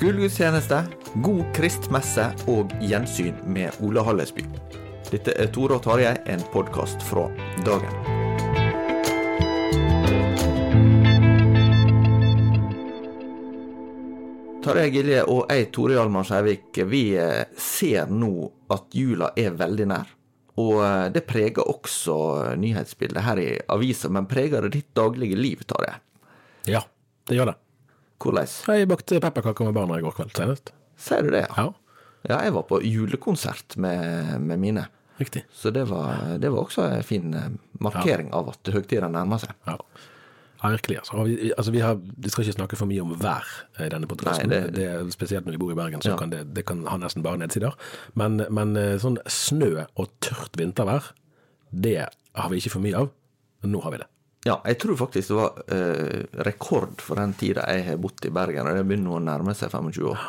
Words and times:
Skolegudstjeneste, 0.00 0.78
god 1.20 1.40
kristmesse 1.52 2.22
og 2.48 2.70
gjensyn 2.80 3.34
med 3.52 3.74
Ole 3.84 4.00
Hallesby. 4.00 4.46
Dette 5.10 5.34
er 5.36 5.50
Tore 5.52 5.76
og 5.76 5.82
Tarjei, 5.84 6.14
en 6.32 6.40
podkast 6.54 7.04
fra 7.04 7.26
dagen. 7.66 7.92
Tarjei 14.64 14.88
Gilje 14.96 15.20
og 15.28 15.52
jeg, 15.52 15.68
Tore 15.76 15.98
Hjalmar 15.98 16.24
Skjærvik, 16.32 16.80
vi 16.88 17.04
eh, 17.20 17.44
ser 17.60 18.08
nå 18.08 18.32
at 18.72 18.96
jula 18.96 19.34
er 19.36 19.52
veldig 19.60 19.92
nær. 19.92 20.18
Og 20.64 20.78
eh, 20.80 21.08
det 21.12 21.28
preger 21.28 21.68
også 21.68 22.22
nyhetsbildet 22.56 23.28
her 23.28 23.44
i 23.44 23.50
avisa, 23.68 24.08
men 24.08 24.32
preger 24.32 24.64
det 24.64 24.78
ditt 24.78 24.94
daglige 24.96 25.36
liv, 25.36 25.68
Tarjei? 25.68 25.98
Ja, 26.72 26.88
det 27.28 27.36
gjør 27.36 27.52
det. 27.52 27.60
Hvordan? 28.20 28.46
Jeg 28.68 28.88
bakte 28.90 29.20
pepperkaker 29.22 29.64
med 29.70 29.74
barna 29.78 29.98
i 29.98 30.04
går 30.04 30.12
kveld 30.18 30.34
senest. 30.36 30.72
Sier 31.00 31.22
du 31.24 31.30
det? 31.34 31.46
Ja, 31.56 31.70
Ja, 32.28 32.36
jeg 32.44 32.52
var 32.52 32.66
på 32.68 32.82
julekonsert 32.84 33.78
med, 33.80 34.40
med 34.44 34.58
mine. 34.60 34.82
riktig. 35.18 35.44
Så 35.56 35.70
det 35.72 35.86
var, 35.88 36.36
det 36.38 36.50
var 36.52 36.66
også 36.66 36.82
en 36.98 37.02
fin 37.02 37.30
markering 37.32 37.58
markering 37.80 38.32
av 38.36 38.50
at 38.52 38.68
høytida 38.74 39.08
nærmer 39.08 39.40
seg. 39.40 39.54
Ja. 39.66 39.78
Ja, 40.62 40.68
virkelig. 40.74 40.98
Altså. 41.00 41.22
Vi, 41.24 41.52
altså, 41.56 41.72
vi, 41.72 41.80
har, 41.80 41.94
vi 41.96 42.28
skal 42.28 42.44
ikke 42.44 42.56
snakke 42.58 42.76
for 42.76 42.86
mye 42.90 43.00
om 43.00 43.14
vær 43.16 43.46
i 43.80 43.88
denne 43.88 44.06
podkasten. 44.06 44.50
Det, 44.52 44.58
det- 44.76 45.12
spesielt 45.14 45.46
når 45.48 45.52
vi 45.56 45.60
bor 45.62 45.72
i 45.72 45.78
Bergen, 45.78 46.02
så 46.04 46.10
Ja. 46.12 46.16
kan 46.20 46.28
det, 46.30 46.42
det 46.52 46.66
kan 46.68 46.84
ha 46.86 46.98
nesten 47.00 47.22
bare 47.24 47.38
nedsider. 47.40 47.72
Men, 48.14 48.36
men 48.50 48.76
eh, 48.76 48.98
sånn 49.00 49.16
snø 49.24 49.86
og 49.96 50.12
tørt 50.20 50.52
vintervær, 50.60 51.12
det 51.72 51.96
har 52.36 52.50
vi 52.52 52.60
ikke 52.60 52.74
for 52.76 52.84
mye 52.84 52.96
av. 53.00 53.08
Men 53.62 53.72
nå 53.72 53.80
har 53.84 53.92
vi 53.96 54.02
det. 54.04 54.08
Ja, 54.46 54.56
jeg 54.64 54.78
tror 54.80 54.96
faktisk 54.96 55.28
det 55.28 55.36
var 55.36 55.58
eh, 55.68 56.44
rekord 56.48 57.02
for 57.04 57.20
den 57.20 57.34
tida 57.36 57.66
jeg 57.68 57.84
har 57.90 57.98
bodd 58.00 58.24
i 58.24 58.30
Bergen, 58.32 58.68
og 58.70 58.78
det 58.78 58.86
begynner 58.88 59.18
å 59.18 59.24
nærme 59.24 59.52
seg 59.56 59.72
25 59.74 60.06
år. 60.08 60.22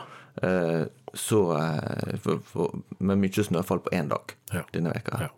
Eh, 0.43 0.81
så 1.15 1.39
eh, 1.57 2.17
for, 2.23 2.41
for, 2.47 2.75
Med 3.03 3.19
mye 3.19 3.43
snøfall 3.43 3.81
på 3.83 3.91
én 3.95 4.11
dag 4.11 4.35
Ja. 4.55 4.65
denne 4.73 4.91
veka. 4.95 5.27
Ja. 5.27 5.31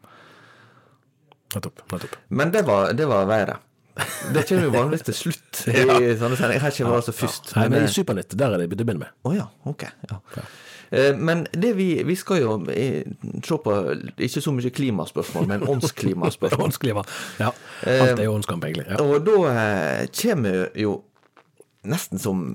Nettopp. 1.54 1.86
nettopp. 1.92 2.18
Men 2.34 2.52
det 2.54 2.66
var, 2.66 2.94
det 2.98 3.06
var 3.10 3.30
været. 3.30 3.62
Det 4.34 4.42
kommer 4.50 4.64
jo 4.66 4.74
vanligvis 4.74 5.06
til 5.06 5.18
slutt 5.20 5.64
i 5.70 6.16
sånne 6.18 6.38
sendinger. 6.38 6.64
Her 6.66 6.74
kommer 6.74 6.96
det 6.96 7.02
altså 7.04 7.14
først. 7.14 7.54
Nei, 7.60 7.68
men 7.70 7.86
i 7.86 7.92
Supernytt, 7.94 8.34
der 8.38 8.56
er 8.56 8.64
det 8.64 8.70
begynne 8.74 8.98
med. 9.04 9.14
Å 9.22 9.36
ja, 9.38 9.46
ok. 9.70 9.86
Ja. 10.10 10.18
Eh, 10.94 11.16
Men 11.18 11.46
det 11.52 11.74
vi, 11.78 11.88
vi 12.06 12.16
skal 12.20 12.44
jo 12.44 12.58
eh, 12.72 13.08
se 13.44 13.58
på 13.66 13.78
ikke 14.18 14.44
så 14.46 14.54
mye 14.56 14.74
klimaspørsmål, 14.74 15.48
men 15.50 15.66
åndsklimaspørsmål. 15.76 16.66
Åndsklima. 16.70 17.06
Ja. 17.42 17.50
Alt 17.88 18.20
er 18.20 18.28
jo 18.28 18.36
åndskamp, 18.38 18.68
egentlig. 18.70 18.86
Ja. 18.92 19.02
Og 19.02 19.26
da 19.26 19.40
eh, 19.54 20.06
kommer 20.22 20.70
jo 20.78 21.00
nesten 21.84 22.22
som 22.22 22.54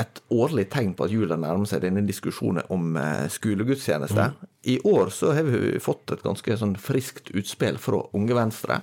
et 0.00 0.22
årlig 0.32 0.68
tegn 0.72 0.94
på 0.96 1.04
at 1.08 1.12
jula 1.12 1.36
nærmer 1.36 1.68
seg 1.68 1.82
denne 1.82 2.06
diskusjonen 2.06 2.62
om 2.72 2.94
skolegudstjeneste. 3.28 3.34
skolegudstjeneste. 3.34 4.50
I 4.62 4.78
år 4.84 5.08
så 5.10 5.32
har 5.32 5.46
vi 5.48 5.78
fått 5.80 6.12
et 6.12 6.22
ganske 6.24 6.56
sånn 6.60 6.74
friskt 6.80 7.30
utspill 7.36 7.78
fra 7.80 8.02
Unge 8.16 8.36
Venstre, 8.36 8.80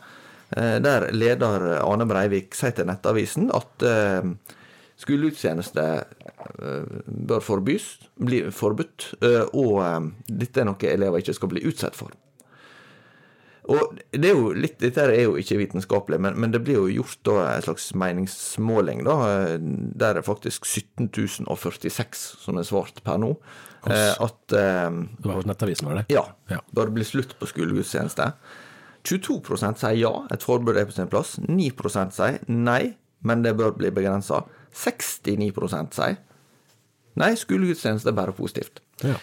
eh, 0.55 0.77
der 0.81 1.09
leder 1.13 1.67
Ane 1.83 2.07
Breivik 2.09 2.57
sier 2.57 2.73
til 2.73 2.89
Nettavisen 2.89 3.51
at 3.53 3.85
eh, 3.85 4.31
skolegudstjeneste 4.97 5.83
eh, 5.97 7.01
bør 7.29 7.43
forbys, 7.45 7.89
bli 8.17 8.43
forbudt, 8.53 9.11
eh, 9.21 9.43
og 9.53 9.75
eh, 9.83 10.07
dette 10.41 10.63
er 10.63 10.69
noe 10.71 10.89
elever 10.93 11.21
ikke 11.21 11.35
skal 11.37 11.51
bli 11.53 11.65
utsatt 11.69 11.95
for. 11.97 12.15
Og 13.67 13.97
det 14.15 14.29
er 14.31 14.37
litt, 14.55 14.77
Dette 14.79 15.03
er 15.03 15.25
jo 15.25 15.33
ikke 15.35 15.57
vitenskapelig, 15.59 16.21
men, 16.23 16.37
men 16.39 16.53
det 16.53 16.61
blir 16.63 16.77
jo 16.79 17.01
gjort 17.01 17.17
da 17.27 17.33
en 17.57 17.65
slags 17.65 17.89
meningsmåling, 17.99 19.01
da, 19.03 19.17
der 19.59 20.21
er 20.21 20.23
faktisk 20.23 20.63
17.046 20.63 22.21
som 22.45 22.61
er 22.61 22.67
svart 22.67 23.01
per 23.03 23.19
nå. 23.19 23.33
At 23.87 24.55
eh, 24.55 24.87
Det 25.19 25.27
var 25.27 25.43
Nettavisen, 25.47 25.87
var 25.89 25.99
det 25.99 26.05
det? 26.07 26.15
ja, 26.15 26.23
Ja. 26.51 26.61
bør 26.75 26.93
bli 26.95 27.03
slutt 27.07 27.35
på 27.39 27.47
skolegudstjeneste. 27.51 28.31
22% 29.07 29.79
sier 29.83 29.99
ja, 29.99 30.13
et 30.33 30.43
forbud 30.43 30.75
er 30.79 30.87
på 30.89 30.95
sin 30.95 31.07
plass. 31.11 31.35
9% 31.43 32.15
sier 32.15 32.39
nei, 32.47 32.95
men 33.27 33.43
det 33.45 33.53
bør 33.59 33.75
bli 33.77 33.91
begrensa. 33.95 34.45
69 34.77 35.93
sier 35.95 36.17
nei, 37.17 37.33
skolegudstjeneste 37.37 38.11
er 38.11 38.17
bare 38.17 38.35
positivt. 38.37 38.81
Ja. 39.01 39.17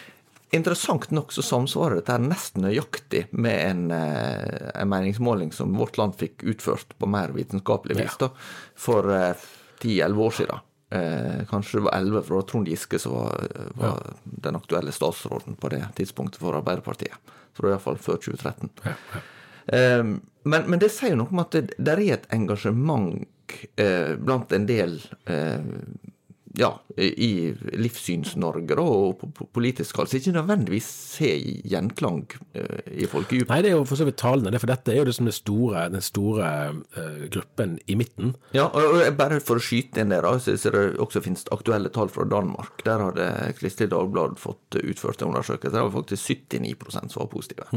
Interessant 0.55 1.09
nok 1.11 1.33
så 1.33 1.43
samsvarer 1.43 1.99
dette 1.99 2.15
nesten 2.21 2.63
nøyaktig 2.63 3.25
med 3.31 3.57
en, 3.69 3.83
eh, 3.91 4.69
en 4.75 4.89
meningsmåling 4.91 5.51
som 5.55 5.73
Vårt 5.75 5.97
Land 5.97 6.15
fikk 6.19 6.43
utført 6.43 6.93
på 6.99 7.09
mer 7.09 7.33
vitenskapelig 7.35 7.97
vis 7.97 8.17
da, 8.21 8.29
for 8.75 9.09
eh, 9.11 9.33
10-11 9.81 10.21
år 10.27 10.35
siden. 10.37 10.65
Eh, 10.95 11.45
kanskje 11.49 11.79
det 11.79 11.85
var 11.87 11.97
11, 11.97 12.21
for 12.21 12.29
det 12.35 12.41
var 12.41 12.47
Trond 12.51 12.67
Giske 12.67 12.99
som 12.99 13.15
var, 13.17 13.47
var 13.73 14.13
den 14.23 14.55
aktuelle 14.55 14.91
statsråden 14.91 15.55
på 15.59 15.69
det 15.73 15.81
tidspunktet 15.97 16.39
for 16.39 16.55
Arbeiderpartiet. 16.55 17.17
Så 17.55 17.61
det 17.61 17.67
var 17.67 17.75
iallfall 17.75 17.97
før 17.97 18.21
2013. 18.21 18.69
Eh, 19.65 20.03
men, 20.45 20.69
men 20.69 20.79
det 20.79 20.91
sier 20.93 21.17
noe 21.17 21.31
om 21.31 21.41
at 21.41 21.55
det 21.55 21.73
det 21.79 21.95
er 21.95 22.03
et 22.19 22.27
engasjement 22.35 23.25
eh, 23.75 24.15
blant 24.17 24.51
en 24.55 24.65
del 24.65 24.99
eh, 25.25 25.59
ja, 26.59 26.69
i 26.97 27.51
Livssyns-Norge 27.75 28.77
og 28.81 29.23
politisk 29.55 29.97
hold, 29.99 30.09
som 30.11 30.19
ikke 30.19 30.33
nødvendigvis 30.35 30.87
ser 31.15 31.41
gjenklang 31.67 32.23
eh, 32.55 32.81
i 33.03 33.07
folkedypet. 33.11 33.51
Nei, 33.51 33.59
det 33.65 33.71
er 33.71 33.77
jo 33.77 33.85
for 33.89 33.99
så 33.99 34.07
vidt 34.07 34.19
talende, 34.21 34.53
det, 34.53 34.61
for 34.63 34.71
dette 34.71 34.93
er 34.93 34.99
jo 35.01 35.07
liksom 35.09 35.29
den 35.29 35.35
store, 35.35 35.85
den 35.93 36.05
store 36.05 36.49
uh, 36.95 37.25
gruppen 37.33 37.77
i 37.91 37.97
midten. 37.99 38.33
Ja, 38.55 38.67
og 38.69 38.95
og 38.95 39.17
bare 39.19 39.41
for 39.43 39.59
å 39.59 39.63
skyte 39.63 40.03
inn 40.03 40.13
det, 40.13 40.21
da, 40.25 40.35
så 40.39 40.55
så 40.59 40.71
det 40.73 40.85
også 41.03 41.21
finnes 41.25 41.45
aktuelle 41.55 41.91
tall 41.93 42.11
fra 42.13 42.25
Danmark. 42.31 42.83
Der 42.87 43.03
hadde 43.03 43.29
Kristelig 43.59 43.91
Dagblad 43.91 44.39
fått 44.41 44.79
utført 44.81 45.21
en 45.21 45.33
undersøkelse. 45.33 45.75
der 45.75 45.87
var 45.87 45.95
faktisk 45.99 46.29
79 46.51 47.09
som 47.11 47.19
var 47.21 47.31
positive. 47.31 47.67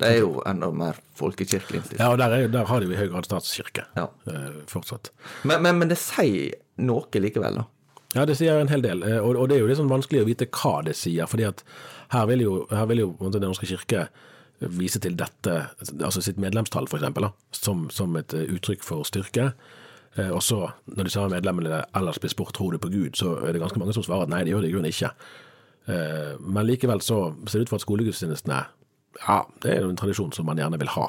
Det 0.00 0.08
er 0.10 0.18
jo 0.24 0.40
enda 0.48 0.70
mer 0.74 0.96
folkekirkelig 1.14 1.78
innstilt. 1.78 2.00
Ja, 2.00 2.08
og 2.10 2.18
der, 2.18 2.32
er, 2.34 2.48
der 2.50 2.66
har 2.66 2.80
de 2.82 2.88
jo 2.88 2.96
i 2.96 2.98
høy 2.98 3.08
grad 3.12 3.28
statskirke 3.28 3.84
Ja. 3.94 4.08
uh, 4.26 4.64
fortsatt. 4.66 5.12
Men, 5.44 5.62
men, 5.62 5.78
men 5.78 5.92
det 5.92 6.00
sier 6.02 6.56
noe 6.82 7.22
likevel, 7.22 7.60
da. 7.60 7.68
Ja, 8.14 8.24
det 8.24 8.36
sier 8.38 8.60
en 8.60 8.70
hel 8.70 8.82
del, 8.84 9.02
eh, 9.02 9.18
og, 9.18 9.48
det 9.48 9.56
er 9.56 9.64
jo 9.64 9.70
litt 9.70 9.80
sånn 9.80 9.90
vanskelig 9.90 10.22
å 10.22 10.28
vite 10.28 10.46
hva 10.46 10.82
det 10.86 10.94
sier. 10.96 11.26
fordi 11.26 11.48
at 11.48 11.64
her 12.14 12.26
vil 12.30 12.44
jo, 12.44 12.66
her 12.70 12.86
vil 12.86 12.98
jo 12.98 13.30
Den 13.30 13.42
norske 13.42 13.66
kirke 13.66 14.08
vise 14.60 15.00
til 15.00 15.16
dette, 15.18 15.66
altså 16.00 16.22
sitt 16.22 16.38
medlemstall 16.38 16.86
da, 16.86 17.32
som, 17.50 17.90
som 17.90 18.14
et 18.16 18.32
eh, 18.34 18.46
uttrykk 18.54 18.82
for 18.82 19.04
styrke. 19.04 19.52
Eh, 20.16 20.30
Og 20.30 20.42
så, 20.42 20.70
når 20.86 21.04
de 21.04 21.10
samme 21.10 21.34
medlemmene 21.34 21.84
ellers 21.94 22.18
blir 22.18 22.30
spurt 22.30 22.54
tror 22.54 22.72
du 22.72 22.78
på 22.78 22.88
Gud, 22.88 23.16
så 23.16 23.46
er 23.46 23.52
det 23.52 23.60
ganske 23.60 23.78
mange 23.78 23.92
som 23.92 24.02
svarer 24.02 24.22
at 24.22 24.28
nei, 24.28 24.44
det 24.44 24.54
gjør 24.54 24.62
de 24.62 24.68
i 24.68 24.72
grunnen 24.72 24.92
ikke. 24.92 25.10
Eh, 25.88 26.38
Men 26.40 26.66
likevel 26.66 27.00
så 27.00 27.34
ser 27.46 27.58
det 27.58 27.66
ut 27.66 27.68
for 27.74 27.76
at 27.76 27.86
skolegudstjenestene 27.86 28.64
ja, 29.26 29.44
det 29.62 29.70
er 29.70 29.82
jo 29.82 29.90
en 29.92 29.96
tradisjon 29.98 30.32
som 30.32 30.46
man 30.46 30.58
gjerne 30.58 30.78
vil 30.78 30.90
ha. 30.90 31.08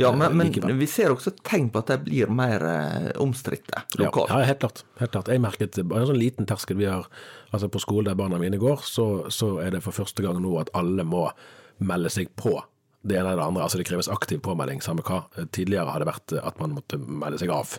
Ja, 0.00 0.12
men, 0.16 0.36
men 0.36 0.78
vi 0.78 0.86
ser 0.88 1.12
også 1.12 1.34
tegn 1.44 1.68
på 1.72 1.82
at 1.82 1.90
de 1.92 1.98
blir 2.00 2.30
mer 2.32 2.64
eh, 2.64 3.08
omstridte 3.20 3.84
lokalt. 4.00 4.32
Ja, 4.32 4.40
ja, 4.40 4.50
helt 4.52 4.62
klart. 4.64 4.84
Helt 5.00 5.12
klart. 5.12 5.28
Jeg 5.28 5.42
merket 5.44 5.76
bare 5.84 6.04
en 6.04 6.12
sånn 6.12 6.20
liten 6.20 6.48
terskel 6.48 6.78
vi 6.80 6.88
har 6.88 7.08
altså 7.52 7.68
på 7.72 7.82
skolen 7.82 8.08
der 8.08 8.18
barna 8.18 8.40
mine 8.40 8.60
går, 8.60 8.84
så, 8.88 9.06
så 9.28 9.58
er 9.60 9.74
det 9.74 9.82
for 9.84 9.96
første 9.96 10.24
gang 10.24 10.40
nå 10.40 10.54
at 10.62 10.72
alle 10.78 11.04
må 11.04 11.26
melde 11.82 12.12
seg 12.12 12.30
på 12.40 12.56
det 13.02 13.18
ene 13.18 13.32
eller 13.32 13.42
det 13.42 13.48
andre. 13.50 13.66
Altså 13.66 13.80
det 13.80 13.88
kreves 13.88 14.08
aktiv 14.12 14.40
påmelding, 14.44 14.80
samme 14.84 15.04
hva. 15.06 15.24
Tidligere 15.52 15.90
har 15.90 16.02
det 16.02 16.08
vært 16.08 16.36
at 16.40 16.60
man 16.62 16.76
måtte 16.78 17.00
melde 17.02 17.40
seg 17.42 17.52
av 17.52 17.74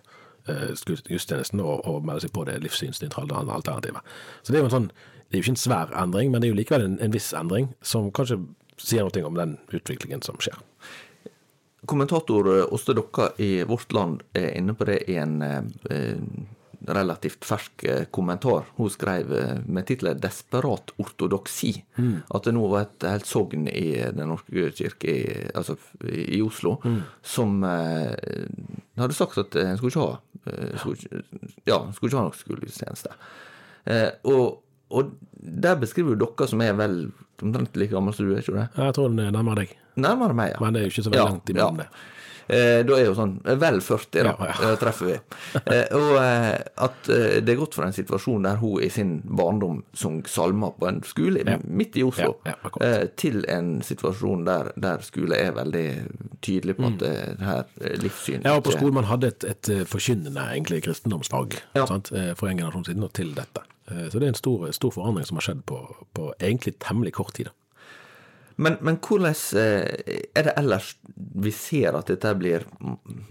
eh, 0.51 0.73
gudstjenesten 0.85 1.63
og, 1.63 1.85
og 1.89 2.03
melde 2.05 2.25
seg 2.25 2.33
på 2.35 2.45
det 2.49 2.59
livssynsnøytrale 2.65 3.45
alternativet. 3.45 4.13
Så 4.43 4.53
det 4.53 4.59
er 4.59 4.65
jo 4.65 4.69
en 4.69 4.75
sånn, 4.77 4.91
det 4.91 5.37
er 5.37 5.41
jo 5.41 5.47
ikke 5.47 5.55
en 5.55 5.63
svær 5.63 5.95
endring, 6.03 6.33
men 6.33 6.43
det 6.43 6.49
er 6.49 6.53
jo 6.53 6.59
likevel 6.59 6.85
en, 6.85 6.99
en 7.01 7.15
viss 7.15 7.31
endring 7.37 7.71
som 7.81 8.11
kanskje 8.13 8.41
sier 8.81 9.07
noe 9.07 9.25
om 9.29 9.39
den 9.39 9.57
utviklingen 9.73 10.23
som 10.25 10.37
skjer. 10.43 10.59
Kommentator 11.85 12.49
eh, 12.57 12.73
Åste 12.73 12.93
Dokka 12.93 13.29
i 13.37 13.63
Vårt 13.63 13.93
Land 13.93 14.23
er 14.33 14.57
inne 14.57 14.75
på 14.77 14.87
det 14.87 15.01
i 15.11 15.17
en 15.19 15.41
eh, 15.41 15.63
eh, 15.89 16.19
relativt 16.83 17.45
fersk 17.47 17.85
kommentar. 18.11 18.65
Hun 18.75 18.89
skrev 18.91 19.29
med 19.65 19.85
tittelen 19.87 20.19
'Desperat 20.19 20.91
ortodoksi'. 20.99 21.77
At 22.27 22.43
det 22.43 22.51
nå 22.51 22.65
var 22.67 22.81
et 22.81 23.05
helt 23.07 23.29
sogn 23.29 23.69
i 23.71 24.03
Den 24.11 24.27
norske 24.27 24.65
kirke 24.75 25.07
i, 25.07 25.47
altså, 25.55 25.77
i 26.03 26.41
Oslo 26.43 26.73
som 27.21 27.63
eh, 27.63 28.51
hadde 28.99 29.15
sagt 29.15 29.39
at 29.39 29.55
en 29.55 29.79
skulle 29.79 29.93
ikke 29.93 30.03
ha 30.03 30.19
skulle, 30.75 31.23
Ja, 31.63 31.79
skulle 31.95 32.11
ikke 32.11 32.19
ha 32.19 32.25
noen 32.27 32.35
skolegudstjeneste. 32.41 33.15
Eh, 33.87 34.09
og, 34.27 34.59
og 34.91 35.15
der 35.39 35.79
beskriver 35.79 36.17
jo 36.17 36.25
dere 36.25 36.47
som 36.51 36.61
er 36.63 36.75
vel 36.79 36.97
omtrent 37.43 37.75
like 37.79 37.91
gammel 37.91 38.15
som 38.15 38.27
du 38.27 38.35
er, 38.35 38.43
ikke 38.43 38.55
det? 38.55 38.67
Jeg 38.75 38.95
tror 38.95 39.09
den 39.11 39.23
er 39.23 39.33
nærmere 39.35 39.63
deg, 39.63 39.73
Nærmere 39.95 40.33
meg, 40.33 40.51
ja. 40.55 40.59
men 40.63 40.73
det 40.73 40.81
er 40.81 40.89
jo 40.89 40.95
ikke 40.95 41.03
så 41.05 41.13
veldig 41.13 41.29
langt 41.31 41.49
imellom 41.53 41.77
det. 41.83 41.87
Eh, 42.51 42.81
da 42.83 42.97
er 42.99 43.05
jo 43.07 43.13
sånn 43.15 43.37
eh, 43.47 43.55
vel 43.55 43.77
40, 43.79 44.17
da, 44.19 44.33
Ja, 44.35 44.47
ja. 44.49 44.55
eh, 44.67 44.73
treffer 44.81 45.05
vi. 45.07 45.13
Eh, 45.63 45.93
og 45.95 46.09
eh, 46.19 46.57
at 46.83 47.07
eh, 47.07 47.37
det 47.39 47.53
er 47.53 47.59
godt 47.61 47.77
fra 47.77 47.85
en 47.87 47.95
situasjon 47.95 48.43
der 48.43 48.57
hun 48.59 48.81
i 48.83 48.89
sin 48.91 49.13
barndom 49.23 49.77
sang 49.95 50.17
salmer 50.27 50.73
på 50.75 50.89
en 50.89 50.99
skole 51.07 51.45
Ja. 51.47 51.55
midt 51.63 51.95
i 51.95 52.03
Oslo, 52.03 52.33
Ja, 52.43 52.57
ja, 52.59 52.73
eh, 52.83 53.05
til 53.15 53.45
en 53.47 53.79
situasjon 53.81 54.43
der, 54.43 54.73
der 54.75 54.99
skole 55.07 55.39
er 55.39 55.55
veldig 55.55 55.85
tydelig 56.43 56.75
på 56.81 56.89
at 56.91 56.99
det 56.99 57.13
her 57.39 57.63
livssynet... 57.79 58.03
livssyn 58.03 58.39
Mm. 58.43 58.49
Ja, 58.51 58.57
og 58.59 58.63
på 58.67 58.75
skolen 58.75 58.93
man 58.99 59.07
hadde 59.07 59.31
et, 59.31 59.43
et 59.47 59.71
forkynnende 59.87 60.43
egentlig 60.51 60.83
kristendomsfag 60.83 61.61
Ja. 61.79 61.85
sant? 61.87 62.11
for 62.35 62.47
en 62.51 62.57
generasjon 62.59 62.85
siden 62.91 63.03
og 63.07 63.13
til 63.13 63.31
dette. 63.39 63.63
Så 63.87 64.19
det 64.19 64.23
er 64.27 64.31
en 64.33 64.35
stor, 64.43 64.67
stor 64.75 64.91
forandring 64.91 65.25
som 65.25 65.37
har 65.39 65.47
skjedd 65.47 65.63
på, 65.65 65.79
på 66.13 66.33
egentlig 66.43 66.75
temmelig 66.83 67.13
kort 67.15 67.33
tid. 67.39 67.45
da. 67.45 67.51
Men, 68.55 68.77
men 68.85 68.99
hvordan 69.01 69.33
eh, 69.57 70.25
er 70.35 70.45
det 70.45 70.53
ellers 70.59 70.93
vi 71.15 71.51
ser 71.55 71.95
at 71.97 72.11
dette 72.11 72.33
blir 72.37 72.65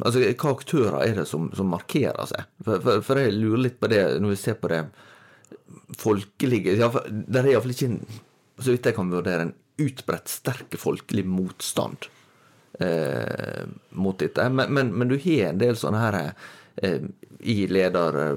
Altså, 0.03 0.23
hva 0.25 0.51
aktører 0.51 0.99
er 1.05 1.21
det 1.21 1.27
som, 1.31 1.47
som 1.55 1.71
markerer 1.71 2.27
seg? 2.31 2.49
For, 2.65 2.83
for, 2.83 3.05
for 3.07 3.21
jeg 3.23 3.37
lurer 3.37 3.67
litt 3.69 3.79
på 3.81 3.91
det 3.93 4.03
når 4.23 4.35
vi 4.35 4.41
ser 4.41 4.59
på 4.59 4.73
det 4.73 4.83
folkelige 5.99 6.75
ja, 6.81 6.89
Det 7.07 7.39
er 7.39 7.53
iallfall 7.53 7.75
ikke, 7.75 7.93
så 8.59 8.75
vidt 8.75 8.89
jeg 8.91 8.97
kan 8.97 9.13
vurdere, 9.13 9.47
en 9.47 9.55
utbredt 9.83 10.31
sterk 10.31 10.75
folkelig 10.79 11.25
motstand 11.27 12.09
eh, 12.83 13.63
mot 13.99 14.19
dette. 14.21 14.49
Men, 14.53 14.75
men, 14.75 14.93
men 14.95 15.11
du 15.11 15.17
har 15.17 15.49
en 15.49 15.63
del 15.63 15.79
sånne 15.81 16.03
her 16.03 16.19
eh, 16.83 17.09
i 17.41 17.65
leder 17.71 18.37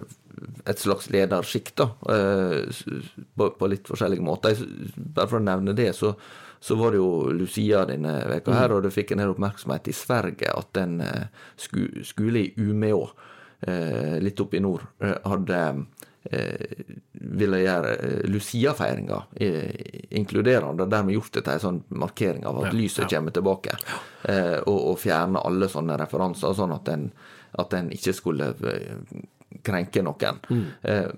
et 0.65 0.81
slags 0.81 1.09
ledersjikt, 1.13 1.75
da, 1.77 1.89
eh, 2.15 2.81
på, 3.35 3.49
på 3.59 3.69
litt 3.69 3.87
forskjellige 3.91 4.25
måter. 4.25 4.63
Bare 4.95 5.29
for 5.29 5.39
å 5.39 5.45
nevne 5.45 5.75
det, 5.77 5.91
så, 5.97 6.15
så 6.65 6.75
var 6.79 6.95
det 6.95 6.97
jo 6.97 7.09
Lucia 7.29 7.83
denne 7.85 8.15
veka 8.31 8.55
her, 8.57 8.73
og 8.73 8.81
det 8.85 8.93
fikk 8.95 9.11
en 9.13 9.21
del 9.21 9.35
oppmerksomhet 9.35 9.91
i 9.91 9.93
Sverige 9.93 10.49
at 10.49 10.79
en 10.81 10.95
eh, 11.05 11.27
skole 11.61 12.41
i 12.41 12.53
Umeå, 12.57 13.03
eh, 13.67 14.15
litt 14.23 14.41
oppe 14.41 14.57
i 14.57 14.63
nord, 14.65 14.87
eh, 15.05 15.13
hadde 15.29 15.59
eh, 16.31 16.89
ville 17.37 17.61
gjøre 17.61 17.93
Lucia-feiringa 18.33 19.21
inkluderende, 20.17 20.87
og 20.87 20.91
dermed 20.95 21.13
gjort 21.19 21.37
det 21.37 21.45
til 21.45 21.53
en 21.53 21.63
sånn 21.67 21.79
markering 22.01 22.49
av 22.49 22.63
at 22.63 22.73
lyset 22.73 23.13
kommer 23.13 23.37
tilbake, 23.37 23.77
eh, 24.25 24.57
og, 24.65 24.79
og 24.95 24.99
fjerne 25.05 25.45
alle 25.45 25.69
sånne 25.69 26.01
referanser, 26.01 26.57
sånn 26.57 26.73
at 26.79 26.89
en, 26.97 27.09
at 27.61 27.77
en 27.77 27.93
ikke 27.93 28.17
skulle 28.17 28.49
krenke 29.65 30.01
noen. 30.03 30.41
Eh, 30.81 31.09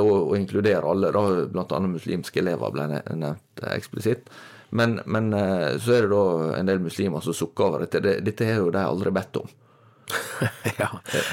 og, 0.00 0.14
og 0.16 0.36
inkludere 0.40 0.88
alle, 0.88 1.12
da, 1.12 1.66
annet 1.76 1.98
muslimske 2.00 2.40
elever 2.40 2.72
ble 2.72 2.88
nevnt 2.96 3.68
eksplisitt. 3.76 4.32
Men, 4.70 5.00
men 5.06 5.32
eh, 5.34 5.78
så 5.80 5.94
er 5.96 6.04
det 6.06 6.12
da 6.12 6.58
en 6.58 6.68
del 6.68 6.82
muslimer 6.84 7.24
som 7.24 7.34
sukker 7.34 7.64
over 7.64 7.86
dette. 7.86 8.20
Dette 8.20 8.44
har 8.44 8.60
jo 8.60 8.70
de 8.74 8.82
aldri 8.84 9.12
bedt 9.14 9.40
om. 9.40 9.48
ja. 10.80 10.88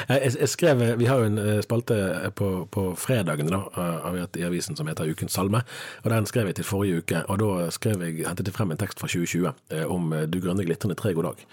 Jeg, 0.09 0.33
jeg 0.39 0.49
skrev, 0.51 0.81
Vi 0.99 1.05
har 1.07 1.21
jo 1.21 1.29
en 1.29 1.37
eh, 1.39 1.61
spalte 1.63 1.97
på, 2.35 2.49
på 2.71 2.85
fredagene 2.99 3.51
da, 3.51 4.25
i 4.35 4.43
avisen 4.47 4.75
som 4.75 4.87
heter 4.87 5.11
Ukens 5.11 5.35
salme. 5.35 5.61
og 6.03 6.11
Den 6.11 6.27
skrev 6.27 6.51
jeg 6.51 6.59
til 6.59 6.67
forrige 6.67 7.03
uke. 7.03 7.23
og 7.27 7.39
Da 7.39 7.69
skrev 7.75 8.03
jeg, 8.03 8.25
hentet 8.27 8.47
jeg 8.47 8.55
frem 8.57 8.71
en 8.71 8.81
tekst 8.81 8.99
fra 8.99 9.07
2020 9.11 9.51
eh, 9.71 9.85
om 9.91 10.13
eh, 10.13 10.27
Du 10.27 10.39
grønne 10.43 10.65
glitrende 10.67 10.97
tre, 10.99 11.13
god 11.15 11.31
dag. 11.31 11.45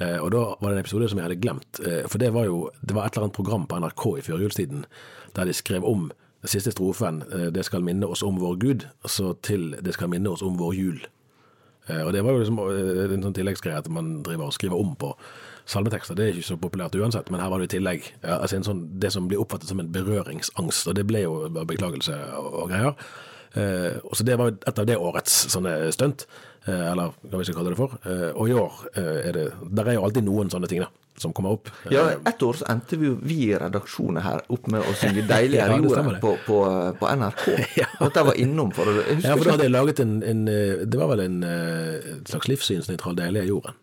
Eh, 0.00 0.18
og 0.18 0.30
Da 0.34 0.44
var 0.60 0.70
det 0.70 0.78
en 0.78 0.84
episode 0.84 1.10
som 1.10 1.18
jeg 1.18 1.28
hadde 1.28 1.42
glemt. 1.42 1.82
eh, 1.86 2.02
For 2.08 2.22
det 2.22 2.32
var 2.34 2.46
jo 2.48 2.70
det 2.80 2.94
var 2.96 3.06
et 3.06 3.14
eller 3.16 3.28
annet 3.30 3.38
program 3.38 3.66
på 3.66 3.78
NRK 3.82 4.06
i 4.18 4.26
førjulstiden 4.30 4.84
der 5.36 5.46
de 5.46 5.52
skrev 5.54 5.84
om 5.86 6.08
den 6.42 6.48
siste 6.48 6.72
strofen 6.72 7.22
eh, 7.32 7.50
'Det 7.52 7.64
skal 7.64 7.82
minne 7.84 8.06
oss 8.06 8.22
om 8.22 8.38
vår 8.40 8.56
Gud', 8.56 8.86
så 9.06 9.34
til 9.42 9.76
'Det 9.82 9.94
skal 9.94 10.08
minne 10.08 10.30
oss 10.30 10.42
om 10.42 10.56
vår 10.58 10.72
jul'. 10.72 11.06
Eh, 11.88 12.02
Og 12.06 12.12
det 12.12 12.24
var 12.24 12.32
jo 12.32 12.42
liksom 12.42 12.58
eh, 12.66 13.14
en 13.14 13.22
sånn 13.28 13.36
tilleggsgreie 13.38 13.78
at 13.78 13.88
man 13.88 14.22
driver 14.26 14.50
og 14.50 14.56
skriver 14.56 14.76
om 14.76 14.92
på 15.00 15.14
salmetekster. 15.70 16.16
Det 16.18 16.24
er 16.26 16.34
ikke 16.34 16.50
så 16.50 16.58
populært 16.60 16.96
uansett, 16.98 17.30
men 17.30 17.40
her 17.40 17.50
var 17.52 17.58
det 17.62 17.70
i 17.70 17.76
tillegg 17.78 18.02
ja, 18.22 18.40
altså 18.40 18.60
sånn, 18.66 18.84
det 19.00 19.12
som 19.14 19.28
blir 19.30 19.40
oppfattet 19.42 19.70
som 19.70 19.80
en 19.80 19.92
berøringsangst, 19.92 20.88
og 20.90 20.96
det 20.98 21.06
ble 21.06 21.22
jo 21.24 21.34
beklagelse 21.54 22.16
og, 22.38 22.48
og 22.64 22.72
greier. 22.72 22.94
Eh, 23.54 23.98
og 24.04 24.14
så 24.16 24.24
Det 24.26 24.38
var 24.38 24.52
et 24.54 24.78
av 24.78 24.86
det 24.86 24.96
årets 24.98 25.36
sånne 25.52 25.76
stunt, 25.94 26.26
eller 26.72 27.12
hva 27.30 27.38
vi 27.40 27.44
skal 27.48 27.56
kalle 27.60 27.70
det 27.74 27.78
for. 27.80 27.98
Eh, 28.04 28.30
og 28.34 28.48
i 28.50 28.56
år 28.56 28.80
eh, 28.94 29.28
er 29.28 29.32
det 29.36 29.44
Der 29.76 29.88
er 29.90 29.94
jo 29.98 30.04
alltid 30.06 30.24
noen 30.26 30.50
sånne 30.52 30.68
ting 30.70 30.80
da, 30.84 30.88
som 31.20 31.32
kommer 31.36 31.56
opp. 31.58 31.68
Ja, 31.90 32.06
Eh, 32.10 32.18
Et 32.30 32.42
år 32.42 32.54
så 32.60 32.64
endte 32.72 32.96
vi, 33.00 33.10
vi 33.22 33.36
i 33.50 33.58
redaksjonen 33.58 34.22
her 34.22 34.40
opp 34.48 34.66
med 34.72 34.80
å 34.82 34.94
synge 34.94 35.26
'Deiligere 35.28 35.76
Ja, 35.80 36.02
det. 36.08 36.20
på, 36.20 36.36
på, 36.46 36.58
på 37.00 37.12
NRK. 37.16 37.44
Ja. 37.82 37.86
Jeg 38.00 38.24
var 38.30 38.34
innom 38.40 38.72
for 38.72 38.84
det. 38.84 39.20
Ja, 39.24 39.36
for 39.36 39.44
da 39.44 39.56
hadde 39.56 39.68
jeg 39.68 39.76
laget 39.76 40.00
en, 40.00 40.22
en 40.22 40.46
eh, 40.48 40.86
Det 40.86 40.98
var 40.98 41.08
vel 41.14 41.20
en 41.26 41.42
en 41.44 42.26
slags 42.26 42.48
livssynsnøytral 42.48 43.16
'Deilige 43.16 43.46
jorden. 43.48 43.74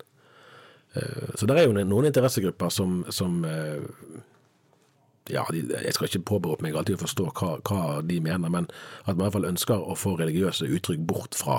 Eh, 0.96 1.36
Så 1.36 1.46
der 1.46 1.56
er 1.62 1.68
jo 1.68 1.74
noen 1.78 2.06
interessegrupper 2.10 2.70
som, 2.70 3.04
som 3.10 3.44
eh, 3.46 3.82
ja, 5.30 5.44
de, 5.52 5.60
Jeg 5.84 5.94
skal 5.94 6.08
ikke 6.08 6.24
påberope 6.30 6.64
meg 6.64 6.76
alltid 6.80 6.96
å 6.96 7.02
forstå 7.04 7.26
hva, 7.36 7.50
hva 7.68 8.02
de 8.02 8.20
mener, 8.24 8.48
men 8.50 8.68
at 9.06 9.16
man 9.16 9.20
i 9.20 9.24
hvert 9.26 9.36
fall 9.36 9.50
ønsker 9.50 9.76
å 9.92 9.96
få 10.00 10.14
religiøse 10.20 10.70
uttrykk 10.72 11.02
bort 11.10 11.36
fra, 11.36 11.58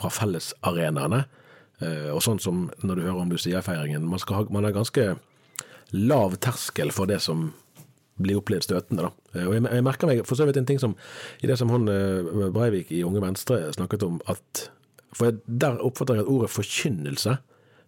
fra 0.00 0.10
fellesarenaene. 0.10 1.24
Eh, 1.82 2.10
Og 2.14 2.22
sånn 2.22 2.40
som 2.40 2.70
når 2.82 2.94
du 2.96 3.02
hører 3.02 3.20
om 3.24 3.30
Lucia-feiringen, 3.30 4.04
man, 4.06 4.20
ha- 4.28 4.46
man 4.50 4.64
har 4.64 4.72
ganske 4.76 5.18
lav 5.92 6.36
terskel 6.40 6.90
for 6.92 7.06
det 7.06 7.20
som 7.20 7.52
blir 8.22 8.38
opplevd 8.38 8.62
støtende. 8.68 9.08
Da. 9.08 9.10
Eh, 9.40 9.46
Og 9.48 9.54
jeg, 9.56 9.62
jeg 9.72 9.84
merker 9.84 10.06
meg 10.06 10.22
for 10.28 10.36
så 10.38 10.46
vidt 10.46 10.56
en 10.60 10.66
ting 10.68 10.78
som 10.78 10.94
i 11.42 11.46
det 11.50 11.58
som 11.58 11.68
hun 11.72 11.88
eh, 11.88 12.50
Breivik 12.54 12.92
i 12.92 13.02
Unge 13.04 13.20
Venstre 13.24 13.72
snakket 13.72 14.02
om, 14.06 14.20
at 14.28 14.68
For 15.12 15.34
der 15.46 15.76
oppfatter 15.84 16.14
jeg 16.16 16.24
at 16.24 16.30
ordet 16.32 16.48
forkynnelse, 16.50 17.34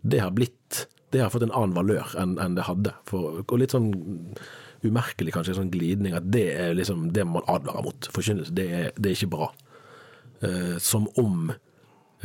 det 0.04 0.20
har 0.20 0.30
blitt 0.36 0.86
Det 1.12 1.22
har 1.22 1.30
fått 1.30 1.46
en 1.46 1.54
annen 1.54 1.72
valør 1.76 2.10
enn 2.20 2.34
enn 2.42 2.56
det 2.58 2.64
hadde. 2.66 2.90
For, 3.08 3.38
og 3.46 3.58
litt 3.60 3.70
sånn 3.72 3.92
umerkelig 4.84 5.32
kanskje, 5.32 5.54
sånn 5.56 5.70
glidning, 5.72 6.12
at 6.18 6.26
det 6.34 6.42
er 6.58 6.74
liksom 6.76 7.06
det 7.14 7.22
man 7.24 7.44
advarer 7.48 7.84
mot. 7.86 8.08
Forkynnelse, 8.12 8.52
det 8.52 8.66
er, 8.68 8.90
det 8.98 9.12
er 9.12 9.14
ikke 9.16 9.30
bra. 9.32 9.46
Eh, 10.44 10.74
som 10.82 11.06
om 11.16 11.52